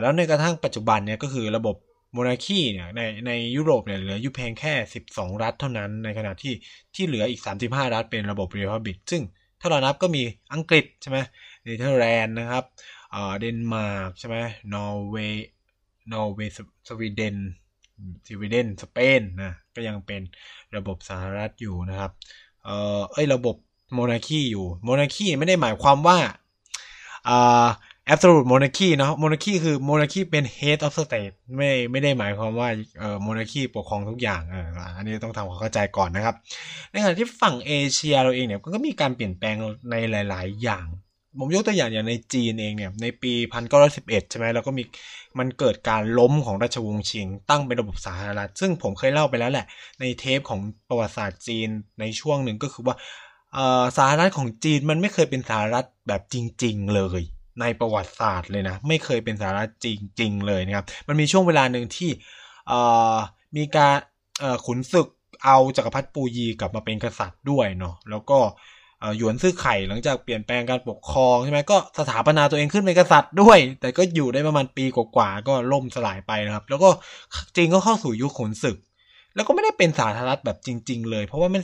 [0.00, 1.76] แล้วในกระทั่งปัจจุบันเนี่ยก็คือระบบ
[2.18, 4.74] monarchy เนี่ยในในยุโรปเนี่ยเหลืออยู่เพียงแค่
[5.08, 6.54] 12 รัฐเท่านั้น ในขณะที่
[6.94, 9.22] ที่เหลืออีก 35 รัฐเป็นระบบ republic ซึ่ง
[9.60, 11.18] ถ้าเรานับก็มีอังกฤษใช่ไหม
[11.64, 12.64] เนเธอร์แลนด์นะครับ
[13.40, 14.36] เดนมาร์กใช่ไหม
[14.74, 15.48] นอร์เวย์
[16.12, 16.54] นอร์เวย์
[16.88, 17.36] สวีเดน
[18.26, 20.22] สวีเดนสเปนนะก็ยังเป็น
[20.76, 22.12] ระบบกษัตริย์อยู่นะครับ
[22.64, 23.56] เออเอ้ยระบบ
[23.94, 26.18] โมนาคีอยู่โมนาคีไม่ได้หมายความว่า
[27.28, 27.66] อ่า
[28.12, 32.68] absolute monarchy เนาะ monarchy คือ monarchy เป็น head of state ไม่ไม่ได้หมายความว่า
[32.98, 34.66] เอ่อ monarchy ปกครองทุกอย่างเออ
[34.96, 36.34] อันนี้ต้องทำความเข้าใจก่อนนะครับ
[36.90, 39.56] ในขณะที่ฝั่งเอเชียเราเองเนี่ยก็มีการเปลี่ยนแปลง
[39.90, 39.94] ใน
[40.28, 40.86] หลาย ๆ อย่าง
[41.38, 43.32] ผมยกตัวอย่างอย่างในจีนเองเนี่ยในปี
[43.82, 44.82] 1911ใช่ไหมแล้วก็มี
[45.38, 49.66] มันเกิดการล้มของราชวงศ์ชิง ตั้งเป็นระบบสาธารณรัฐซึ่งผมเคยเล่าไปแล้วแหละ
[50.00, 51.68] ในเทปของประวัติศาสตร์จีน
[52.00, 52.96] ในช่วงหนึ่งก็คือว่า
[53.96, 57.22] สาธารณรัฐของจีนมันไม่เคยเป็นสาธารณรัฐแบบจริง ๆ เลย
[57.60, 59.86] ในประวัติศาสตร์เลยนะ ไม่เคยเป็นสาระจ
[60.20, 62.10] ริง ๆ เลยนะครับ มันมีช่วงเวลาหนึ่งที่
[63.56, 63.96] มีการ
[64.66, 65.08] ขุนศึก
[65.44, 68.38] เอาจักรพรรดิปูยีกลับมาเป็นกษัตริย์ด้วยเนาะแล้วก็
[69.16, 76.90] หยวนซื่อไข่หลังจากเปลี่ยนแปลงการปกครองใช่ไหมก็สถาปนาตัวเองขึ้นเป็นกษัตริย์ด้วย แต่ก็อยู่ได้ประมาณปีกว่าๆก็ล่มสลายไปนะครับ แล้วก็
[77.56, 78.76] จริงก็เข้าสู่ยุคขุนศึก
[79.34, 81.60] แล้วก็ไม่ได้เป็นสาธารณรัฐแบบจริง ๆ เลย เพราะว่าไม่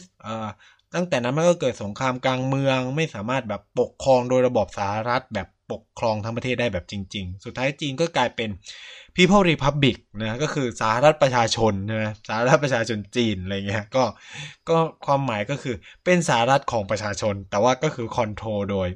[0.95, 8.51] ตั้งแต่นั้นมันก็เกิดสงครามกลางเมือง ไม่สามารถแบบปกครองโดยระบบสาธารณรัฐแบบ ปกครองทั้งประเทศได้แบบจริง ๆ สุดท้ายจีนก็กลายเป็น
[9.17, 14.05] People Republic นะก็คือสาธารณประชาชนนะสาธารณประชาชนจีนอะไรเงี้ยก็
[14.69, 15.75] ก็ความหมายก็คือ
[16.05, 18.89] เป็นสาธารณของประชาชน แต่ว่าก็คือ control โดย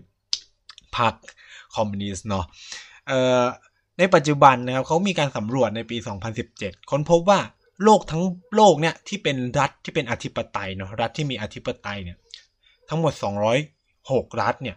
[0.96, 1.14] พรรค
[1.76, 2.44] คอมมิวนิสต์เนาะ
[3.08, 3.42] เอ่อ
[3.98, 5.96] ในปัจจุบันนะครับเขามีการสำรวจในปี
[6.44, 7.40] 2017 ค้นพบว่า
[7.84, 8.22] โลกทั้ง
[8.56, 12.16] โลกเนี่ยที่เป็นรัฐที่เป็นอธิปไตยเนาะรัฐที่มีอธิปไตยเนี่ย
[12.88, 13.12] ทั้งหมด
[13.76, 14.76] 206 รัฐเนี่ย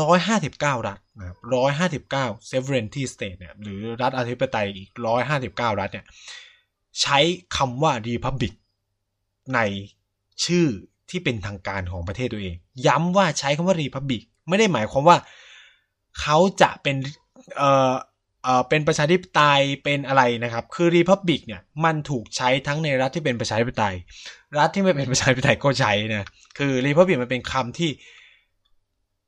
[0.00, 6.06] ร้อยห้าสิบเก้ารัฐนะครับร้อยห้าสิบเก้า sovereignty state เนี่ยหรือรัฐอธิปไตยอีกร้อยห้าสิบเก้ารัฐเนี่ย
[7.02, 7.18] ใช้
[7.56, 8.52] คำว่า republic
[9.54, 9.60] ใน
[10.44, 10.66] ชื่อ
[11.10, 12.54] ที่เป็นทางการของประเทศตัวเอง
[12.86, 15.16] ย้ำว่าใช้คำว่า republic ไม่ได้หมายความว่า
[16.20, 16.96] เขาจะเป็น
[17.56, 17.94] เอ่อ
[18.42, 23.94] เอ่อเป็นประชาธิปไตยเป็นอะไรนะครับ คือ republic เนี่ยมันถูกใช้ทั้งในรัฐที่เป็นประชาธิปไตย
[24.58, 26.26] รัฐที่ไม่เป็นประชาธิปไตยก็ใช้นะ
[26.58, 27.90] คือ republic มันเป็นคำที่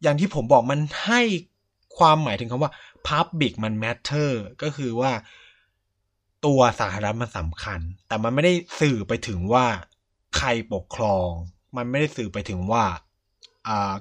[0.02, 1.22] อย่างที่ผมบอกมันให้
[1.98, 2.72] ความหมายถึงคำว่า
[3.08, 4.30] public มัน matter
[4.62, 5.12] ก็คือว่า
[6.46, 9.66] ตัวสาธารณมันสำคัญ แต่มันไม่ได้สื่อไปถึงว่า
[10.36, 11.28] ใครปกครอง
[11.76, 12.84] มันไม่ได้สื่อไปถึงว่า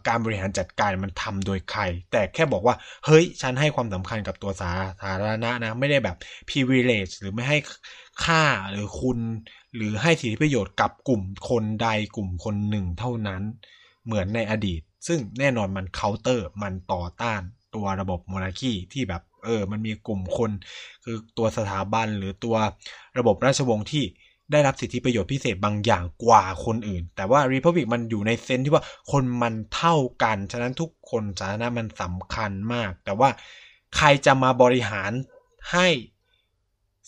[0.07, 1.81] การบริหารจัดการมันทำโดยใคร
[2.11, 6.17] แต่แค่บอกว่า เฮ้ย ฉันให้ความสำคัญกับตัวสาธารณะนะ ไม่ได้แบบ
[6.49, 7.57] privilege หรือไม่ให้
[8.25, 9.19] ค่าหรือคุณ
[9.75, 13.41] หรือให้สิทธิประโยชน์กับกลุ่มคนใดกลุ่มคนหนึ่งเท่านั้น
[14.05, 17.41] เหมือนในอดีต ซึ่งแน่นอนมันเคาน์เตอร์มันต่อต้าน
[17.75, 20.51] ตัวระบบโมนาคีที่แบบเออมันมีกลุ่มคน
[21.03, 22.55] คือตัวสถาบันหรือตัว
[23.17, 24.03] ระบบราชวงศ์ที่
[24.51, 33.29] ได้รับสิทธิประโยชน์พิเศษบางอย่างกว่าคนอื่น แต่ว่า Republic มันอยู่ในเซนที่ว่าคนมันเท่ากัน ฉะนั้นทุกคนสาธารณะมันสำคัญมาก แต่ว่า
[33.97, 35.11] ใครจะมาบริหาร
[35.71, 35.87] ให้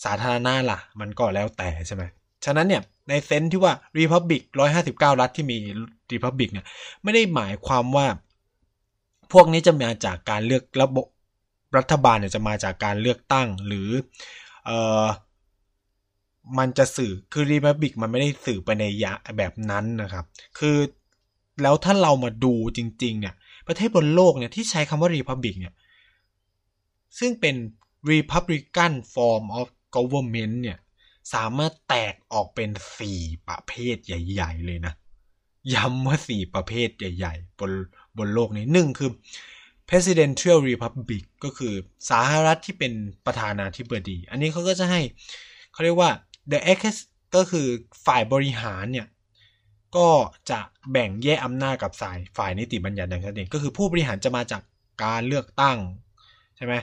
[0.04, 2.02] สาธารณะล่ะ มันก็แล้วแต่ใช่ไหม
[2.44, 4.42] ฉะนั้นเนี่ยในเซนที่ว่า Republic
[4.80, 5.58] 159 รัฐที่มี
[6.14, 6.66] Republic เนี่ย
[7.02, 8.06] ไม่ได้หมายความว่า
[9.32, 11.06] พวกนี้จะมาจากการเลือกระบบ
[11.76, 13.90] รัฐบาลเนี่ยจะมาจากการเลือกตั้งหรือ
[14.66, 14.70] เอ
[15.04, 15.06] อ
[16.58, 20.24] มันจะสื่อคือ Republic มันไม่ได้สื่อไปในยะแบบนั้นนะครับ
[20.58, 20.76] คือ
[21.62, 23.34] แล้วถ้าเรามาดูจริง ๆ เนี่ย
[23.66, 25.74] ประเทศบนโลกเนี่ยที่ใช้คำว่า Republic เนี่ย
[27.18, 27.56] ซึ่งเป็น
[28.10, 29.66] Republican form of
[29.96, 30.78] government เนี่ย
[31.34, 34.94] สามารถแตกออกเป็นสี่ประเภทใหญ่ ๆ เลยนะ
[35.74, 37.72] ย้ำว่าสี่ประเภทใหญ่ ๆ บน
[38.18, 39.10] บนโลกนี้หนึ่งคือ
[39.88, 41.74] presidential republic ก็คือ
[42.08, 42.92] สาธารณรัฐที่เป็น
[43.26, 45.00] ประธานาธิบดี อันนี้เขาก็จะให้
[45.72, 46.10] เขาเรียกว่า
[46.50, 46.82] the ex
[47.36, 47.66] ก็คือ
[48.06, 49.06] ฝ่ายบริหารเนี่ย
[49.96, 50.08] ก็
[50.50, 54.62] จะแบ่งแยกอำนาจกับสายฝ่ายนิติบัญญัติอย่างชัดเจนก็คือผู้บริหารจะมาจาก
[55.04, 55.78] การเลือกตั้ง
[56.56, 56.74] ใช่ไหม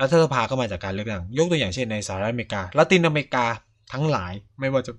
[0.00, 3.46] รัฐสภาก็มาจากการเลือกตั้ง ยกตัวอย่างเช่นในสหรัฐอเมริกา ละตินอเมริกา
[3.92, 4.92] ทั้งหลายไม่ว่าจะ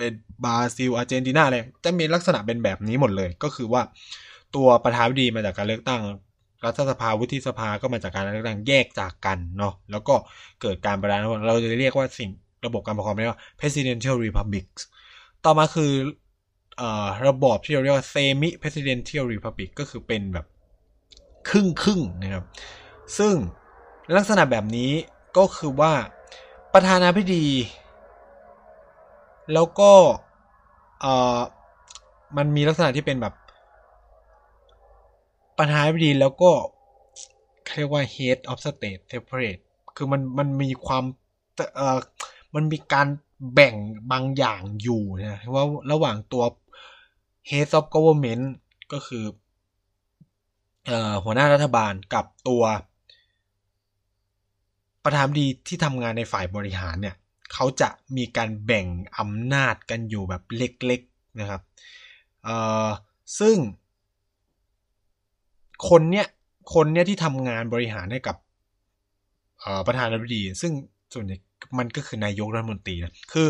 [0.00, 0.12] เป็น
[0.44, 3.82] บราซิลอาร์เจนตินาอะไรจะมีลักษณะเป็นแบบนี้หมดเลย ก็คือว่า
[4.56, 6.02] ตัวประธานาธิบดีมาจากการเลือกตั้ง
[6.64, 10.14] รัฐสภาวุฒิสภาก็มาจากการเลือกตั้งแยกจากกันเนาะแล้วก็
[10.60, 12.30] เกิดการประธานเราจะเรียกว่าสิ่ง
[12.66, 14.80] ระบบการปกครองเรียกว่า presidential republics
[15.44, 15.92] ต่อมาคือ
[16.76, 20.46] เอ่อระบอบที่เราเรียกว่า semi presidential republic ก็คือเป็นแบบ
[21.48, 22.44] ครึ่งครึ่งนะครับ
[23.18, 23.34] ซึ่ง
[24.16, 24.90] ลักษณะแบบนี้
[25.38, 25.92] ก็คือว่า
[26.74, 27.46] ประธานาธิบดี
[29.54, 29.92] แล้วก็
[31.00, 31.40] เอ่อ
[32.36, 33.34] มันมีลักษณะที่เป็นแบบ
[35.58, 36.52] ประธานาธิบดีแล้วก็
[37.76, 39.62] เรียกว่า head of state separate
[39.96, 41.04] คือมันมันมีความ
[41.76, 41.98] เอ่อ
[42.54, 43.06] มันมีการ
[43.54, 43.74] แบ่ง
[44.12, 46.42] บางอย่างอยู่นะว่าระหว่างตัว
[47.50, 48.44] head of government
[48.92, 49.24] ก็คือ
[50.86, 52.62] เอ่อหัวหน้ารัฐบาลกับตัว
[55.04, 57.16] ประธานดีที่ทำงานในฝ่ายบริหารเนี่ย
[57.52, 58.86] เขาจะมีการแบ่ง
[59.18, 61.62] อำนาจกันอยู่แบบเล็กๆนะครับ
[63.38, 63.56] ซึ่ง
[65.88, 66.26] คนเนี้ย
[66.74, 68.36] คนเนี้ยที่ทำงานบริหารให้กับ
[69.86, 70.72] ประธานาธิบดี ซึ่ง
[71.14, 71.36] ส่วนใหญ่
[71.78, 73.48] มันก็คือนายกรัฐมนตรีนะคือ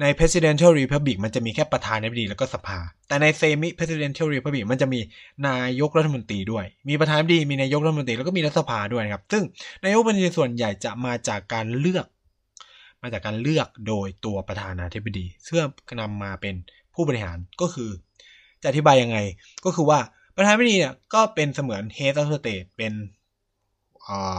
[0.00, 5.00] ใน presidential republic มันจะมีแค่ประธานาธิบดีแล้วก็สภา แต่ใน semi presidential republic มันจะมี
[5.48, 9.44] นายกรัฐมนตรีด้วย มีประธานาธิบดี มีนายกรัฐมนตรีแล้วก็มีรัฐสภาด้วยนะครับ ซึ่ง
[9.84, 12.06] นายกรัฐมนตรีส่วนใหญ่จะมาจากการเลือก
[13.04, 15.62] มาจากการเลือกโดยตัวประธานาธิบดีเพื่อ
[16.00, 16.54] นำมาเป็น
[16.94, 17.90] ผู้บริหารก็คือ
[18.62, 19.18] จะอธิบายยังไง
[19.64, 19.98] ก็คือว่า
[20.36, 22.92] ประธานาธิบดีเนี่ยก็เป็นเสมือน head of state เป็น
[24.06, 24.38] อ่า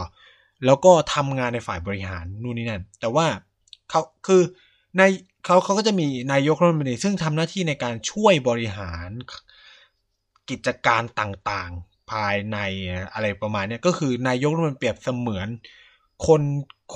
[0.66, 3.26] แล้วก็ทำงานในฝ่ายบริหารนู่นนี่นั่น แต่ว่า
[3.90, 4.42] เขาคือ
[4.96, 5.02] ใน
[5.44, 9.08] เขาเขาก็จะมีนายกรัฐมนตรีซึ่งทำหน้าที่ในการช่วยบริหาร
[10.50, 12.58] กิจการต่างๆ ภายใน
[13.14, 15.48] อะไรประมาณนี้ก็คือนายกรัฐมนตรีเปรียบเสมือน
[16.26, 16.42] คน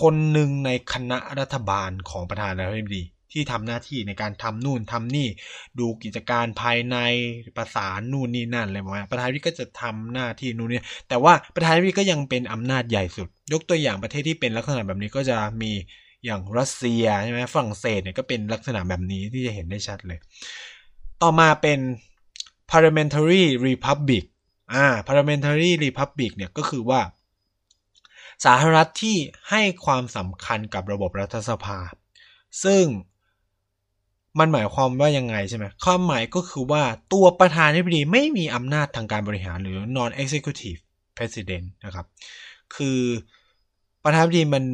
[0.00, 5.28] คนหนึ่งในคณะรัฐบาลของประธานาธิบดี ที่ทำหน้าที่ในการทำนู่นทำนี่
[5.78, 6.96] ดูกิจการภายใน
[7.56, 15.72] ประสานนู่นนี่นั่นอะไรประมาณประธานาธิบดีก็จะทำหน้าที่นู่นนี่แต่ว่าประธานาธิบดีก็ยังเป็นอำนาจใหญ่สุด ยกตัวอย่างประเทศที่เป็นลักษณะแบบนี้ก็จะมี
[16.24, 20.18] อย่างรัสเซียใช่ไหมฝรั่งเศสเนี่ยก็เป็นลักษณะแบบนี้ที่จะเห็นได้ชัดเลย
[21.22, 21.78] ต่อมาเป็น
[22.70, 24.24] parliamentary republic
[24.74, 27.00] อ่า parliamentary republic เนี่ยก็คือว่า
[28.44, 29.16] สาธารณรัฐที่
[29.50, 31.78] ให้ความสำคัญกับระบบรัฐสภา
[32.64, 32.84] ซึ่ง
[34.38, 40.80] มันหมายความว่ายังไงใช่ไหมความหมายก็คือว่าตัวประธานาธิบดีไม่มีอำนาจทางการบริหารหรือ non executive
[41.16, 42.06] president นะครับ
[42.74, 43.00] คือ
[44.04, 44.64] ประธานาธิบดีมัน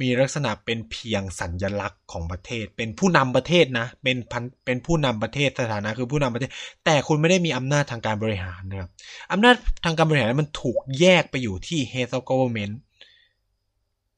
[0.00, 6.50] มีลักษณะเป็นเพียงสัญญลักษณ์ของประเทศ เป็นผู้นำประเทศนะ เป็นพันเป็นผู้นำประเทศสถานะคือผู้นำประเทศ
[6.84, 8.90] แต่คุณไม่ได้มีอำนาจทางการบริหารนะครับ
[9.32, 12.74] อำนาจทางการบริหารมันถูกแยกไปอยู่ที่ head of government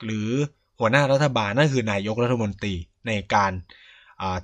[0.05, 0.29] หรือ
[0.79, 2.75] หัวหน้ารัฐบาลนั่นคือนายกรัฐมนตรี
[3.07, 3.53] ในการ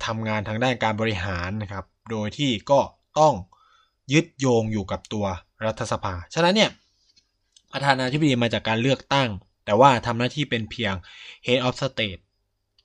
[0.06, 2.80] ทำงานทางด้านการบริหารนะครับ โดยที่ก็
[3.18, 3.34] ต้อง
[4.12, 5.26] ยึดโยงอยู่กับตัว
[5.66, 6.70] รัฐสภา ฉะนั้นเนี่ย
[7.72, 9.28] ประธานาธิบดีมาจากการเลือกตั้ง
[9.64, 10.94] แต่ว่าทำหน้าที่เป็นเพียง
[11.46, 12.20] head of state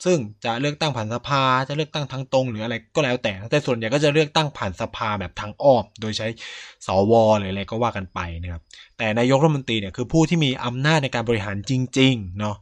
[0.05, 6.27] ซึ่งจะเลือกตั้งผ่านสภาจะเลือกตั้งทางตรงหรืออะไรก็แล้วแต่ แต่ส่วนใหญ่ก็จะเลือกตั้งผ่านสภาแบบทางอ้อม โดยใช้
[6.87, 8.61] สวหรืออะไรก็ว่ากันไปนะครับ
[8.97, 12.55] แต่นายกรัฐมนตรีเนี่ยคือผู้ที่มีอำนาจในการบริหารจริงๆเนาะ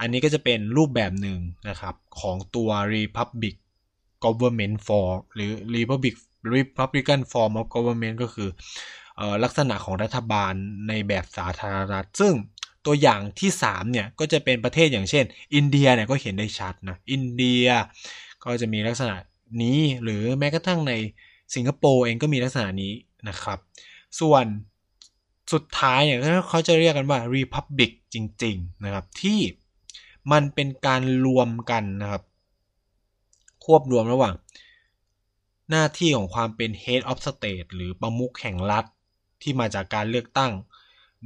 [0.00, 3.56] อันนี้ก็จะเป็นรูปแบบหนึ่งนะครับของตัว Republic
[4.24, 6.14] Government Form หรือ Republic
[6.56, 8.48] Republican Form of Government ก็คือ
[9.44, 10.52] ลักษณะของรัฐบาล
[10.88, 12.32] ในแบบสาธารณรัฐซึ่ง
[12.86, 17.66] ตัวอย่างที่3เนี่ยก็จะเป็นประเทศอย่างเช่น อินเดียเนี่ยก็เห็นได้ชัดนะอินเดีย
[18.44, 19.16] ก็จะมีลักษณะ
[19.62, 20.92] นี้หรือแม้กระทั่งใน
[21.54, 22.92] สิงคโปร์เองก็มีลักษณะนี้
[23.28, 23.58] นะครับ
[24.20, 24.44] ส่วน
[25.52, 26.18] สุดท้ายเนี่ย
[26.48, 29.40] เขาจะเรียกกันว่า Republic จริง ๆ นะครับ ที่
[30.32, 32.22] มันเป็นการรวมกันนะครับ
[33.64, 34.34] ควบรวมระหว่าง
[35.70, 38.84] หน้าที่ของความเป็น Head of State หรือประมุขแห่งรัฐ
[39.42, 40.52] ที่มาจากการเลือกตั้ง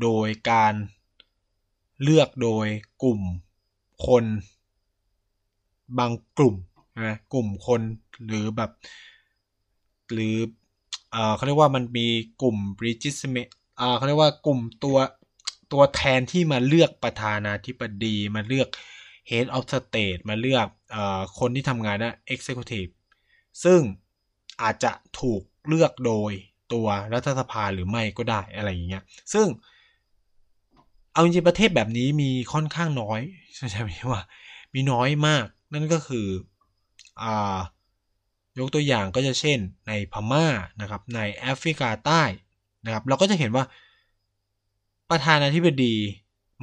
[0.02, 0.74] โดยการ
[2.02, 2.66] เลือกโดย
[3.02, 3.20] กลุ่ม
[4.06, 4.24] คน
[5.98, 6.56] บางกลุ่ม
[7.06, 7.80] นะกลุ่มคน
[8.26, 8.70] หรือแบบ
[10.12, 10.36] หรือ
[11.10, 12.06] เออเขาเรียกว่ามันมี
[12.42, 12.56] กลุ่ม
[12.86, 13.42] r e g i s m e
[13.80, 14.98] อ่าเขาเรียกว่ากลุ่มตัว
[15.72, 18.68] ตัวแทนที่มาเลือกประธานาธิบดีมาเลือก
[19.30, 22.90] head of state มาเลือกเอ่อคนที่ทำงานนะ executive
[23.64, 23.80] ซึ่ง
[24.62, 26.32] อาจจะถูกเลือกโดย
[26.72, 29.46] ตัวรัฐสภาหรือไม่ก็ได้อะไรอย่างเงี้ย ซึ่ง
[31.18, 33.20] เอาจริงๆประเทศแบบนี้มีค่อนข้างน้อย
[33.72, 34.22] ใช่ไหมว่า
[34.74, 36.26] มีน้อยมาก นั่นก็คือ
[37.22, 37.58] อ่า
[38.58, 40.46] ยกตัวอย่างก็จะเช่นในพม่า
[40.80, 42.22] นะครับ ในแอฟริกาใต้
[42.84, 43.64] นะครับ เราก็จะเห็นว่า
[45.10, 45.94] ประธานาธิบดี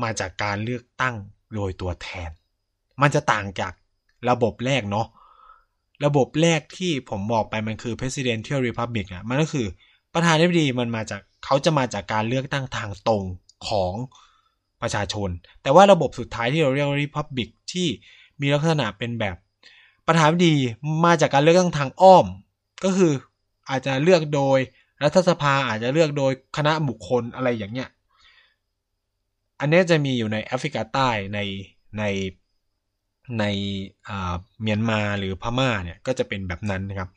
[0.04, 1.16] มาจากการเลือกตั้ง
[1.54, 2.30] โดยตัวแทน
[3.02, 3.74] มันจะต่างจาก
[4.30, 5.08] ระบบแรกเนาะ
[6.06, 9.68] ระบบแรกที่ผมบอกไปมันคือ presidential republic อะมันก็คือ
[10.14, 13.24] ประธานาธิบดีมันมาจากเขาจะมาจากการเลือกตั้งทางตรง
[13.70, 13.94] ของ
[14.86, 15.30] ประชาชน
[15.64, 17.88] แต่ว่าระบบสุดท้ายที่เราเรียกว่า republic ที่
[18.42, 19.36] มีลักษณะเป็นแบบ
[20.08, 20.56] ประธานาธิบดี
[21.06, 22.26] มาจากการเลือกตั้งทางอ้อม
[22.84, 23.12] ก็คือ
[23.70, 24.60] อาจจะเลือกโดย
[25.04, 27.90] รัฐสภาอาจจะเลือกโดยคณะบุคคลอะไรอย่างเงี้ย
[29.60, 31.40] อันนี้จะมีอยู่ในแอฟริกาใต้ใน
[31.98, 32.04] ใน
[33.40, 33.46] ใน
[34.62, 37.10] เมียนมาหรือพม่าเนี่ยก็จะเป็นแบบนั้นนะครับ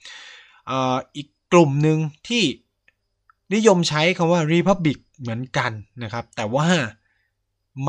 [0.71, 0.73] อ
[1.17, 2.45] อีกกลุ่มหนึ่งที่
[3.55, 6.69] นิยมใช้คำว่า Republic เหมือนกันนะครับ แต่ว่า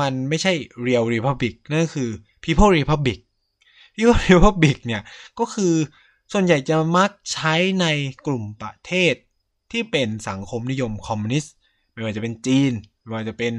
[0.00, 0.52] มันไม่ใช่
[0.86, 2.10] Real Republic นั่นคือ
[2.44, 3.18] People Republic
[3.94, 5.02] People Republic เนี่ย
[5.38, 5.74] ก็คือ
[6.32, 7.86] ส่วนใหญ่จะมักใช้ใน
[8.26, 9.14] กลุ่มประเทศ
[9.72, 11.54] ที่เป็นสังคมนิยมคอมมิวนิสต์
[11.92, 12.72] ไม่ว่าจะเป็นจีน
[13.02, 13.52] ไม่ว่าจะเป็น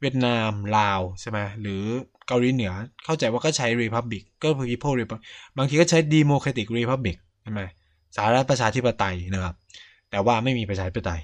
[0.00, 1.82] เวียดนามลาวใช่ไหมหรือ
[2.26, 2.72] เกาหลีเหนือ
[3.04, 5.24] เข้าใจว่าก็ใช้ Republic ก็ People Republic
[5.56, 7.62] บางทีก็ใช้ Democratic Republic ใช่ไหม
[8.16, 9.54] สาธารณประชาธิปไตยนะครับ
[10.10, 11.20] แต่ว่าไม่มีประชาธิปไตย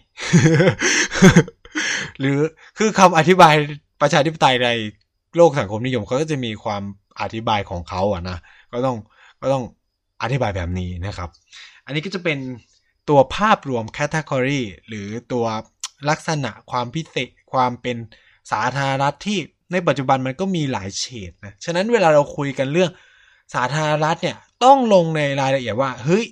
[2.20, 2.38] หรือ
[2.78, 3.54] คือคำอธิบาย
[4.00, 4.68] ประชาธิปไตยใน
[5.36, 6.82] โลกสังคมนิยมเขาก็จะมีความ
[7.20, 8.38] อธิบายของเขาอะนะ
[8.72, 8.96] ก็ต้อง
[9.40, 9.64] ก็ต้อง
[10.22, 11.30] อธิบายแบบนี้นะครับ
[11.84, 12.38] อันนี้ก็จะเป็น
[13.08, 15.44] ตัวภาพรวมแคตตากรีหรือตัว
[16.08, 17.96] ลักษณะความพิเศษความเป็น
[18.52, 19.38] สาธารณรัฐที่
[19.72, 22.90] ในปัจจุบันมันก็มีหลายเฉดนะ ฉะนั้นเวลาเราคุยกันเรื่อง
[23.54, 26.24] สาธารณรัฐเนี่ยต้องลงในรายละเอียดว่าเฮ้ย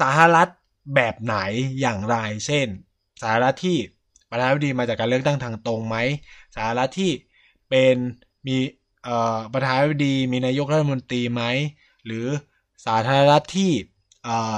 [0.00, 0.48] สาธารณรัฐ
[0.94, 1.36] แบบไหน
[1.80, 2.66] อย่างไร เช่น
[3.22, 3.78] สาธารณรัฐที่
[4.30, 5.96] ประธานาธิบดีมาจากการเลือกตั้งทางตรงไหม
[6.54, 7.10] สาธารณรัฐที่
[7.68, 7.96] เป็น
[8.46, 8.56] มี
[9.04, 11.42] เอ่อประธานาธิบดีมีนายกรัฐมนตรีไหม
[12.06, 12.26] หรือ
[12.86, 13.70] สาธารณรัฐที่
[14.24, 14.56] เอ่อ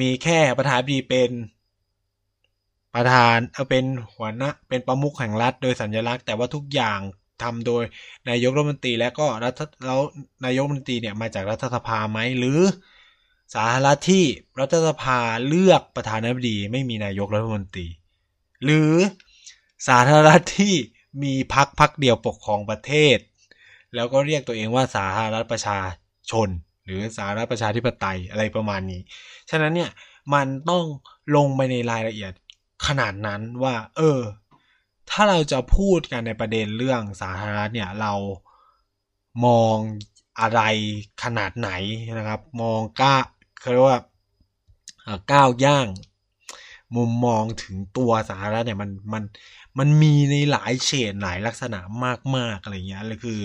[0.00, 1.30] มีแค่ประธานาธิบดีเป็น
[2.94, 7.00] ประธานเอาเป็นหัวหน้าเป็นประมุขแห่งรัฐโดยสัญลักษณ์แต่ว่าทุกอย่าง
[7.42, 7.82] ทำโดย
[8.28, 10.00] นายกรัฐมนตรีและก็รัฐแล้ว
[10.44, 12.58] นายกรัฐมนตรีเนี่ยมาจากรัฐสภาไหมหรือ
[13.54, 14.24] สาธารณรัฐที่
[14.60, 17.86] รัฐสภาเลือกประธานาธิบดีไม่มีนายกรัฐมนตรี
[18.64, 18.92] หรือ
[19.88, 20.74] สาธารณรัฐที่
[21.22, 23.18] มีพักพักเดียวปกครองประเทศ
[23.94, 25.78] แล้วก็เรียกตัวเองว่าสาธารณรัฐประชา
[26.30, 26.48] ชน
[26.84, 29.00] หรือสาธารณรัฐประชาธิปไตยอะไรประมาณนี้
[29.50, 29.90] ฉะนั้นเนี่ย
[30.34, 30.84] มันต้อง
[31.36, 32.32] ลงไปในรายละเอียด
[32.86, 34.20] ขนาดนั้นว่า เออ
[35.10, 38.12] ถ้าเราจะพูดกันในประเด็นเรื่องสาธารณะเนี่ยเรา
[39.46, 39.76] มอง
[40.40, 40.62] อะไร
[41.22, 41.70] ขนาดไหน
[42.18, 43.16] นะครับ มองกล้า
[43.60, 44.00] เขาเรียกว่า
[45.32, 45.86] ก้าวย่าง
[46.96, 49.22] มุมมองถึงตัวสาธารณะเนี่ยมันมัน
[49.78, 51.78] มันมีในหลายเฉดหลายลักษณะ
[52.36, 53.40] มากๆอะไรเงี้ยเลยคือ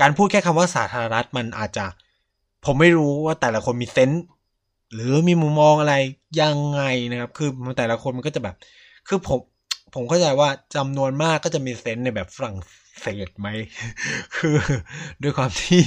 [0.00, 1.86] การพูดแค่คำว่าสาธารณรัฐมันอาจจะ
[2.64, 4.24] ผมไม่รู้ว่าแต่ละคนมีเซนส์
[4.94, 5.94] หรือมีมุมมองอะไร
[6.40, 8.56] ยังไงนะครับ คือแต่ละคนมันก็จะแบบ
[9.08, 9.40] คือผม
[9.94, 12.56] ผมเข้าใจว่าจำนวนมากก็จะมีเซนส์ในแบบฝรั่ง
[13.00, 13.48] เศสไหม
[14.36, 14.54] คือ
[15.22, 15.82] ด้วยความที่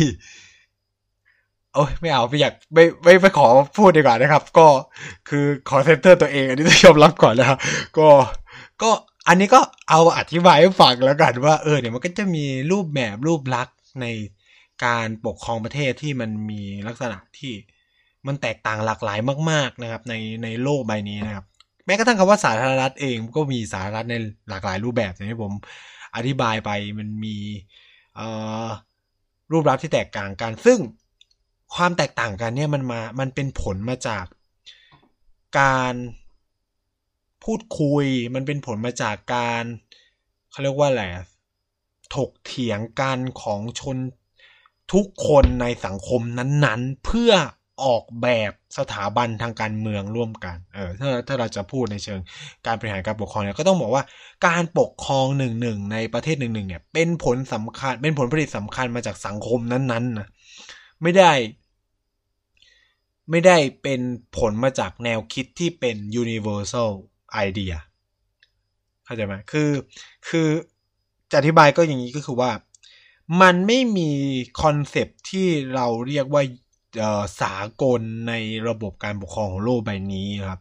[1.80, 4.68] อ้ยไม่เอาไม่อยากไม่ไม่ไปขอพูดดีกว่านะครับ ก็
[5.30, 7.58] คือขอเซนเตอร์ตัวเองอันนี้ต้องยอมรับก่อนนะครับ
[7.98, 8.10] ก็
[8.82, 8.92] ก็
[9.28, 14.08] อันนี้ก็เอาอธิบายให้ฟังแล้วกันว่าเออเนี่ยมันก็จะมีรูปแบบรูปลักษณ์ใน
[14.86, 17.54] การปกครองประเทศที่มันมีลักษณะที่
[18.28, 19.20] มันแตกต่างหลากหลาย
[19.52, 20.14] มาก ๆนะครับ ใน
[20.44, 21.46] ในโลกใบนี้นะครับ
[21.86, 24.16] แม้กระทั่งคำว่าสาธารณรัฐเองก็มีสาธารณรัฐใน
[24.50, 25.54] หลากหลายรูปแบบอย่างที่ผม
[26.16, 27.38] อธิบายไปมันมี
[29.52, 30.80] รูปลักษณ์ที่แตกต่างกัน ซึ่ง
[31.76, 34.26] ความแตกต่างกันเนี่ยมันมา มันเป็นผลมาจาก
[35.60, 35.96] การ
[37.44, 38.06] พูดคุย
[38.36, 39.64] มันเป็นผลมาจากการ
[40.52, 41.04] เขาเรียกว่าอะไร
[42.16, 43.98] ถกเถียงกันของชน
[44.94, 47.32] ทุกคนในสังคมนั้นๆ เพื่อ
[47.86, 52.20] ออกแบบสถาบันทางการเมืองร่วมกัน เออ ถ้าถ้าเราจะพูดในเชิง
[52.66, 54.04] การบริหารการปกครองเนี่ยก็ต้องบอกว่า
[54.48, 60.28] การปกครองหนึ่งหนึ่งในประเทศหนึ่งหนึ่งเนี่ยเป็นผลสำคัญ เป็นผลผลิตสำคัญมาจากสังคมนั้นๆนะ
[61.02, 61.32] ไม่ได้
[63.30, 64.02] ไม่ได้เป็น
[64.38, 66.92] ผลมาจากแนวคิดที่เป็น universal
[67.48, 67.76] idea
[69.06, 69.72] เข้าใจไหมคือ
[70.28, 70.48] คือ
[71.32, 72.52] จะอธิบายก็อย่างนี้ก็คือว่า
[73.42, 74.12] มันไม่มี
[74.62, 76.44] คอนเซปที่เราเรียกว่า
[77.42, 78.34] สากลใน
[78.68, 80.60] ระบบการปกครองของโลกใบนี้ครับ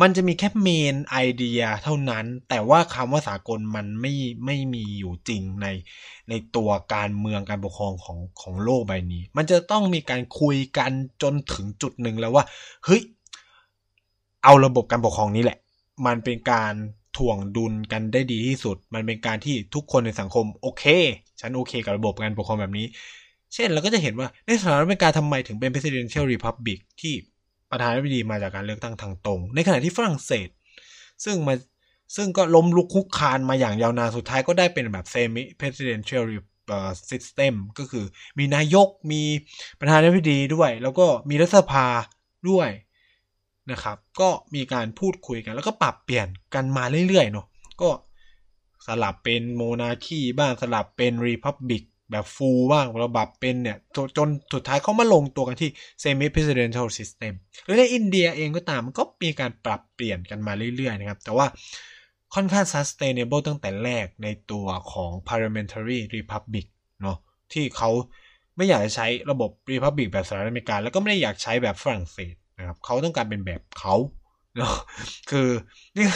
[0.00, 4.14] มันจะมีแค่เมนไอเดียเท่านั้น แต่ว่าคำว่าสากลมันไม่
[4.44, 5.66] ไม่มีอยู่จริงใน
[6.28, 10.90] ในตัวการเมืองการปกครองของของโลกใบนี้ มันจะต้องมีการคุยกัน
[11.22, 12.44] จนถึงจุดหนึ่งแล้วว่า
[12.84, 13.02] เฮ้ย
[14.44, 15.58] เอาระบบการปกครองนี้แหละ
[16.06, 16.74] มันเป็นการ
[17.16, 20.84] ถ่วงดุลกันได้ดีที่สุด มันเป็นการที่ทุกคนในสังคมโอเค
[21.40, 22.86] ฉันโอเคกับระบบการปกครองแบบนี้
[23.54, 27.14] เช่นเราก็จะเห็นว่าในสหรัฐอเมริกาทำไมถึงเป็น presidential republic ที่
[27.72, 30.48] ประธานาธิบดีมาจากการเลือกตั้งทางตรง ในขณะที่ฝรั่งเศส
[31.24, 31.54] ซึ่งมา
[32.16, 36.24] ซึ่งก็ล้มลุกคุกคานมาอย่างยาวนานสุดท้ายก็ได้เป็นแบบ semi presidential
[37.10, 38.04] system ก็คือ
[38.38, 39.22] มีนายกมี
[39.80, 41.86] ประธานาธิบดีด้วย แล้วก็มีรัฐสภา
[42.50, 42.68] ด้วย
[43.70, 47.46] นะครับ ก็มีการพูดคุยกัน แล้วก็ปรับเปลี่ยนกันมาเรื่อยๆเนาะ
[47.80, 47.88] ก็
[48.86, 51.82] สลับเป็นโมนาคีบ้างสลับเป็นรีพับบิก
[52.12, 53.78] แบบฟูลบ้างระบับเป็นเนี่ย
[54.16, 55.70] จนสุดท้ายเขามาลงตัวกันที่
[56.02, 57.32] semi presidential system
[57.64, 61.46] หรือในอินเดียเองก็ตามก็มีการปรับเปลี่ยนกันมาเรื่อยๆนะครับ แต่ว่า
[62.34, 66.66] ค่อนข้าง sustainable ตั้งแต่แรกในตัวของ parliamentary republic
[67.02, 67.16] เนาะ
[67.52, 67.90] ที่เขา
[68.56, 73.94] ไม่อยากจะใช้ระบบ republic แบบสหรัฐอเมริกา แล้วก็ไม่ได้อยากใช้แบบฝรั่งเศสนะครับเขาต้องการเป็นแบบเขา
[74.56, 74.74] เนาะ
[75.30, 75.48] คือ
[75.96, 76.06] นี่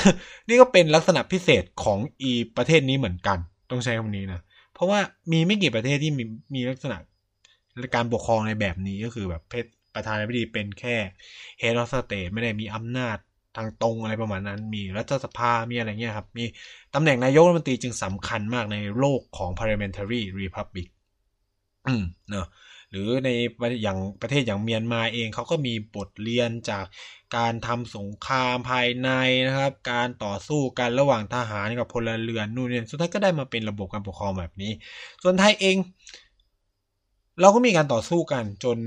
[0.48, 3.38] นี่ก็เป็นลักษณะพิเศษของอีประเทศนี้เหมือนกัน
[3.70, 4.40] ต้องใช้คำนี้นะ
[4.76, 5.00] เพราะว่า
[5.32, 6.24] มีไม่กี่ประเทศที่มี
[6.54, 6.96] มีลักษณะ
[7.94, 10.96] การปกครองในแบบนี้ก็คือแบบเพศประธานาธิบดีเป็นแค่
[11.60, 13.16] head of state ไม่ได้มีอำนาจ
[13.56, 16.44] ทางตรงอะไรประมาณนั้น มีรัฐสภา มีอะไรเงี้ยครับ มี
[16.94, 20.88] ตำแหน่งนายกรัฐมนตรีจึงสำคัญมากในโลกของ parliamentary republic
[21.86, 22.46] อืมเนาะ
[22.90, 23.28] หรือใน
[23.82, 26.84] อย่างประเทศอย่างเมียนมาเองเขาก็มีบทเรียนจาก
[27.36, 29.10] การทำสงครามภายใน
[29.46, 34.72] นะครับ การต่อสู้กันระหว่างทหารกับพลเรือนนู่นนี่สุดท้ายก็ได้มาเป็นระบบการปกครองแบบนี้
[35.22, 35.76] ส่วนไทยเอง
[37.40, 38.78] เราก็มีการต่อสู้กันจน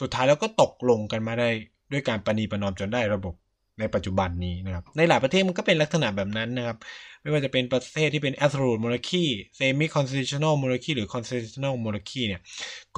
[0.00, 1.48] สุดท้ายแล้วก็ตกลงกันมาได้
[1.92, 3.34] ด้วยการประนีประนอมจนได้ระบบ
[3.80, 6.76] ในปัจจุบันนี้นะครับ ในหลายประเทศมันก็เป็นลักษณะแบบนั้นนะครับ
[7.22, 9.24] ไม่ว่าจะเป็นประเทศที่เป็น absolute monarchy
[9.58, 12.40] semi constitutional monarchy หรือ constitutional monarchy เนี่ย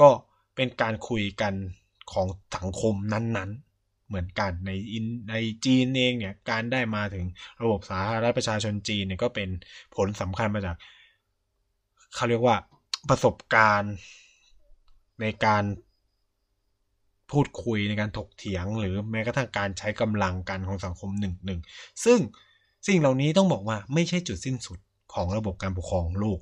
[0.01, 0.09] ก็
[0.57, 1.55] เป็นการคุยกัน
[2.13, 2.27] ของ
[2.57, 4.71] สังคมนั้นๆ เหมือนกันใน
[5.31, 7.25] ในจีนเองเนี่ย การได้มาถึง
[7.63, 9.49] ระบบสาธารณรัฐประชาชนจีนเนี่ยก็เป็น
[9.97, 10.77] ผลสำคัญมาจาก
[12.15, 12.57] เขาเรียกว่า
[13.09, 13.95] ประสบการณ์
[15.21, 15.65] ในการ
[17.33, 21.61] พูดคุยในการถกเถียง หรือแม้กระทั่งการใช้กำลังกันของสังคมหนึ่งหนึ่ง
[22.05, 22.19] ซึ่ง
[22.87, 24.79] สิ่งเหล่านี้ต้องบอกว่าไม่ใช่จุดสิ้นสุด
[25.15, 26.41] ของระบบการปกครองโลก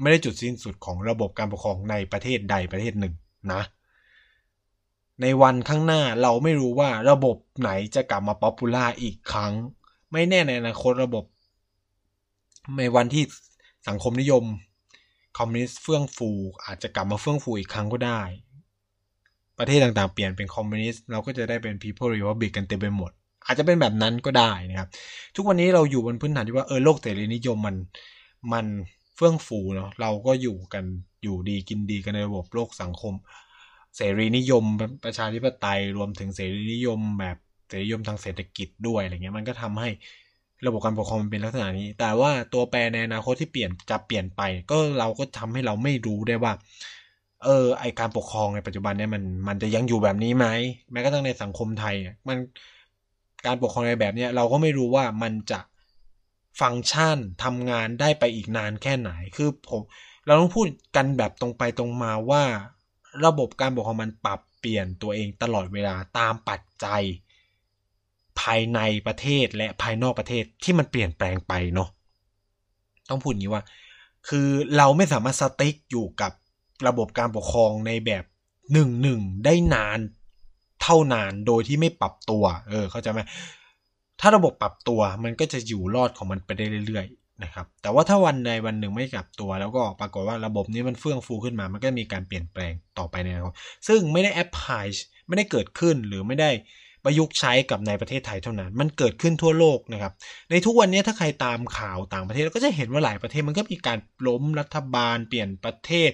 [0.00, 3.14] ไม่ได้จุดสิ้นสุดของระบบการปกครองในประเทศใดประเทศหนึ่ง
[3.52, 3.62] นะ
[5.22, 9.52] ในวันข้างหน้าเราไม่รู้ว่าระบบไหนจะกลับมาป๊อปปูล่าอีกครั้ง
[10.12, 11.24] ไม่แน่ในอนาคตระบบ
[12.78, 13.24] ในวันที่
[13.88, 14.44] สังคมนิยม
[15.38, 16.30] คอมมิวนิสต์เฟื่องฟู
[16.64, 18.22] อาจจะกลับมาเฟื่องฟูอีกครั้งก็ได้
[19.62, 23.10] ประเทศต่างๆ เปลี่ยนเป็นคอมมิวนิสต์เราก็จะได้เป็น People Republic กันเต็มไปหมด
[23.46, 24.88] อาจจะเป็นแบบนั้นก็ได้นะครับ
[25.36, 27.76] ทุกวันนี้เราอยู่บนพื้นฐานที่ว่าเออโลกเสรีนิยมมัน
[28.52, 28.66] มัน
[29.16, 30.84] เฟื่องฟูเนาะเราก็อยู่กัน
[31.22, 33.14] อยู่ดีกินดีกันในระบบโลกสังคม
[33.96, 34.64] เสรีนิยม
[35.04, 37.36] ประชาธิปไตยรวมถึงเสรีนิยมแบบ
[37.68, 39.90] เสรีนิยมทางเศรษฐกิจด้วยอะไรเงี้ยมันก็ทำให้
[40.66, 46.52] ระบบการปกครองมันเป็นลักษณะนี้ แต่ว่าตัวแปรในอนาคตที่เปลี่ยนจะเปลี่ยนไป ก็เราก็ทำให้เราไม่รู้ได้ว่า
[47.44, 50.46] เออไอการปกครองในปัจจุบันเนี่ยมันมันจะยังอยู่แบบนี้ไหม
[50.92, 51.94] แม้กระทั่งในสังคมไทย
[52.28, 52.38] มัน
[53.46, 55.60] การปกครองในแบบเนี้ยเราก็ไม่รู้ว่ามันจะ
[56.60, 59.80] ฟังก์ชันทำงานได้ไปอีกนานแค่ไหนคือผม
[60.26, 60.66] เราต้องพูด
[60.96, 62.42] กันแบบตรงไปตรงมาว่า
[63.26, 67.02] ระบบการปกครองมันปรับเปลี่ยนตัวเองตลอดเวลาตามปัจจัย
[68.40, 71.88] ภายในประเทศและภายนอกประเทศที่มันเปลี่ยนแปลงไปเนาะ
[73.08, 73.64] ต้องพูดอย่างนี้ว่า
[74.28, 76.32] คือเราไม่สามารถสติ๊กอยู่กับ
[76.88, 78.24] ระบบการปกครองในแบบ
[78.72, 79.98] หนึ่งหนึ่งได้นาน
[80.82, 83.20] เท่านานโดยที่ไม่ปรับตัว เออ เข้าใจไหม
[84.20, 93.54] ถ้าระบบปรับตัวมันก็จะอยู่รอดของมันไปได้เรื่อยๆนะครับ แต่ว่าถ้าวันใดวันหนึ่งไม่ปรับตัว แล้วก็ปรากฏว่าระบบนี้มันเฟื่องฟูขึ้นมา มันก็มีการเปลี่ยนแปลงต่อไปในอนาคต
[93.88, 94.86] ซึ่งไม่ได้ apply
[95.28, 96.50] ไม่ได้เกิดขึ้นหรือไม่ได้
[97.04, 100.12] ประยุกต์ใช้กับในประเทศไทยเท่านั้น มันเกิดขึ้นทั่วโลกนะครับ
[100.50, 106.10] ในทุกวันนี้ถ้าใครตามข่าวต่างประเทศก็จะเห็นว่าหลายประเทศมันก็มีการล้มรัฐบาล เปลี่ยนประเทศ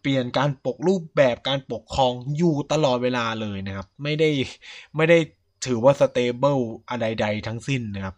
[0.00, 4.30] เปลี่ยนการปกรูปแบบการปกครองอยู่ตลอดเวลาเลยนะครับ ไม่ได้
[4.96, 5.18] ไม่ได้
[5.66, 6.58] ถือว่า stable
[6.90, 8.14] อะไรใดทั้งสิ้นนะครับ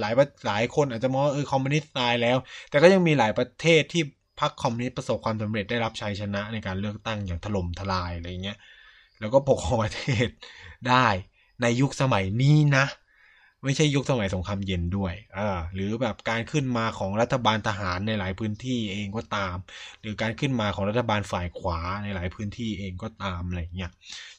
[0.00, 0.14] หลาย
[0.46, 2.36] หลายคนอาจจะมองเออคอมมิวนิสต์ตายแล้ว
[2.70, 4.02] แต่ก็ยังมีหลายประเทศที่
[4.40, 8.58] พรรคคอมมิวนิสต์ประสบความสำเร็จได้รับชัยชนะในการเลือกตั้งอย่างถล่มทลายอะไรเงี้ย
[9.20, 10.28] แล้วก็ปกครองประเทศ
[10.88, 11.06] ได้
[11.62, 12.86] ในยุคสมัยนี้นะ
[13.64, 19.56] ไม่ใช่ยุคสมัยสงครามเย็นด้วยอ่าหรือแบบการขึ้นมาของรัฐบาลทหารในหลายพื้นที่เองก็ตาม
[20.00, 23.90] หรือการขึ้นมาของรัฐบาลฝ่ายขวาในหลายพื้นที่เองก็ตามอะไรเงี้ย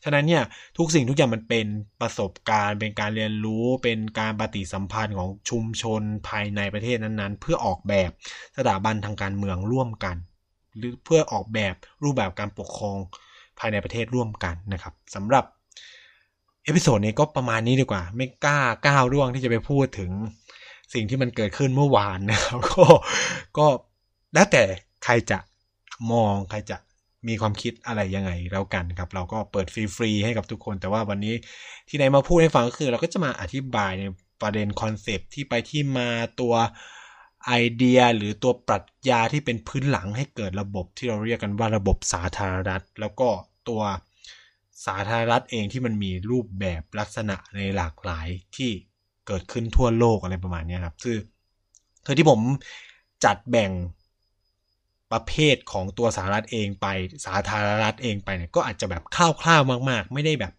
[0.04, 0.44] ฉะนั้นเนี่ย
[0.78, 1.68] ทุกสิ่งทุกอย่างมันเป็น
[2.02, 8.10] ประสบการณ์ เป็นการเรียนรู้เป็นการปฏิสัมพันธ์ของชุมชนภายในประเทศนั้นๆ เพื่อออกแบบ
[8.58, 10.16] สถาบันทางการเมืองร่วมกัน
[10.78, 12.98] หรือเพื่อออกแบบรูปแบบการปกครอง
[13.60, 15.46] ภายในประเทศร่วมกันนะครับสำหรับ
[16.70, 20.12] episode นี้ก็ประมาณนี้ดีกว่า ไม่กล้าก้าวล่วงที่จะไปพูดถึง
[20.94, 22.86] สิ่งที่มันเกิดขึ้นเมื่อวานนะครับก็
[23.58, 23.68] ก็
[24.34, 24.64] แล้วแต่
[25.04, 25.40] ใครจะ
[26.12, 26.78] มองใครจะ
[27.28, 31.36] มีความคิดอะไรยังไงแล้วกันครับ เราก็เปิดฟรีๆให้กับทุกคน แต่ว่าวันนี้
[31.90, 34.04] ที่ไหนมาพูดให้ฟังก็คือ เราก็จะมาอธิบายใน
[34.42, 36.10] ประเด็นคอนเซปที่ไปที่มา
[36.40, 36.54] ตัว
[37.46, 43.30] ไอเดียหรือตัวปรัชญาที่เป็นพื้นหลังให้เกิดระบบที่เราเรียกกันว่าระบบสาธารณรัฐแล้วก็
[43.70, 43.82] ตัว
[44.86, 48.70] สาธารณรัฐเองที่มันมีรูปแบบลักษณะในหลากหลายที่
[49.28, 51.18] เกิดขึ้นทั่วโลกอะไรประมาณนี้ครับคือ
[52.06, 52.40] คือที่ผม
[53.26, 53.72] จัดแบ่ง
[55.12, 56.88] ประเภทของตัวสาธารณรัฐเองไป
[57.26, 59.18] สาธารณรัฐเองไปเนี่ยก็อาจจะแบบค
[59.48, 60.54] ร่าวๆมาก ๆ ไม่ได้แบบ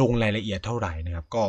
[0.00, 1.44] ลงรายละเอียดเท่าไหร่นะครับ ก็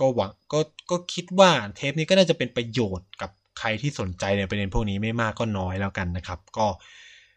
[0.00, 0.60] ก็หวังก็
[0.90, 6.66] ก็คิดว่าเทปนี้ก็น่าจะเป็นประโยชน์กับใครที่สนใจในประเด็นพวกนี้ไม่มากก็น้อยแล้วกันนะครับ ก็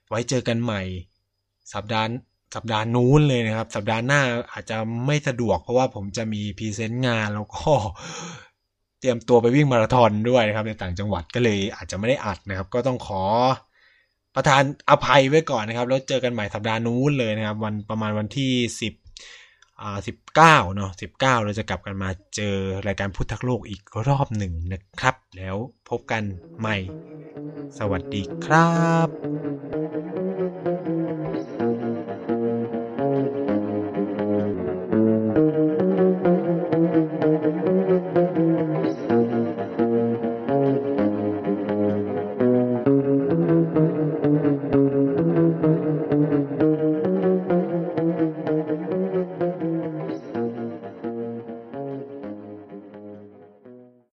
[0.10, 0.82] ไว้เจอกันใหม่
[1.74, 2.08] สัปดาห์
[2.56, 4.22] สัปดาห์นู้นเลยนะครับ สัปดาห์หน้า
[4.52, 7.72] อาจจะไม่สะดวก เพราะว่าผมจะมีพรีเซนต์งานแล้วก็
[9.00, 13.24] เตรียมตัวไปวิ่งมาราธอนด้วยนะครับ ในต่างจังหวัดก็เลยอาจจะไม่ได้อัดนะครับ ก็ต้องขอ
[14.36, 18.94] ประทานอภัยไว้ก่อนนะครับ แล้วเจอกันใหม่สัปดาห์นู้นเลยนะครับ วันประมาณวันที่สิบ
[19.82, 22.56] อ่าสิบเก้าเนาะสิบเก้าเราจะกลับกันมาเจอ
[22.88, 25.56] รายการพุทธโลกอีกรอบหนึ่งนะครับ แล้ว
[25.90, 26.24] พบกัน
[26.60, 26.78] ใหม่
[27.78, 28.70] สวัสดีครั
[29.08, 29.99] บ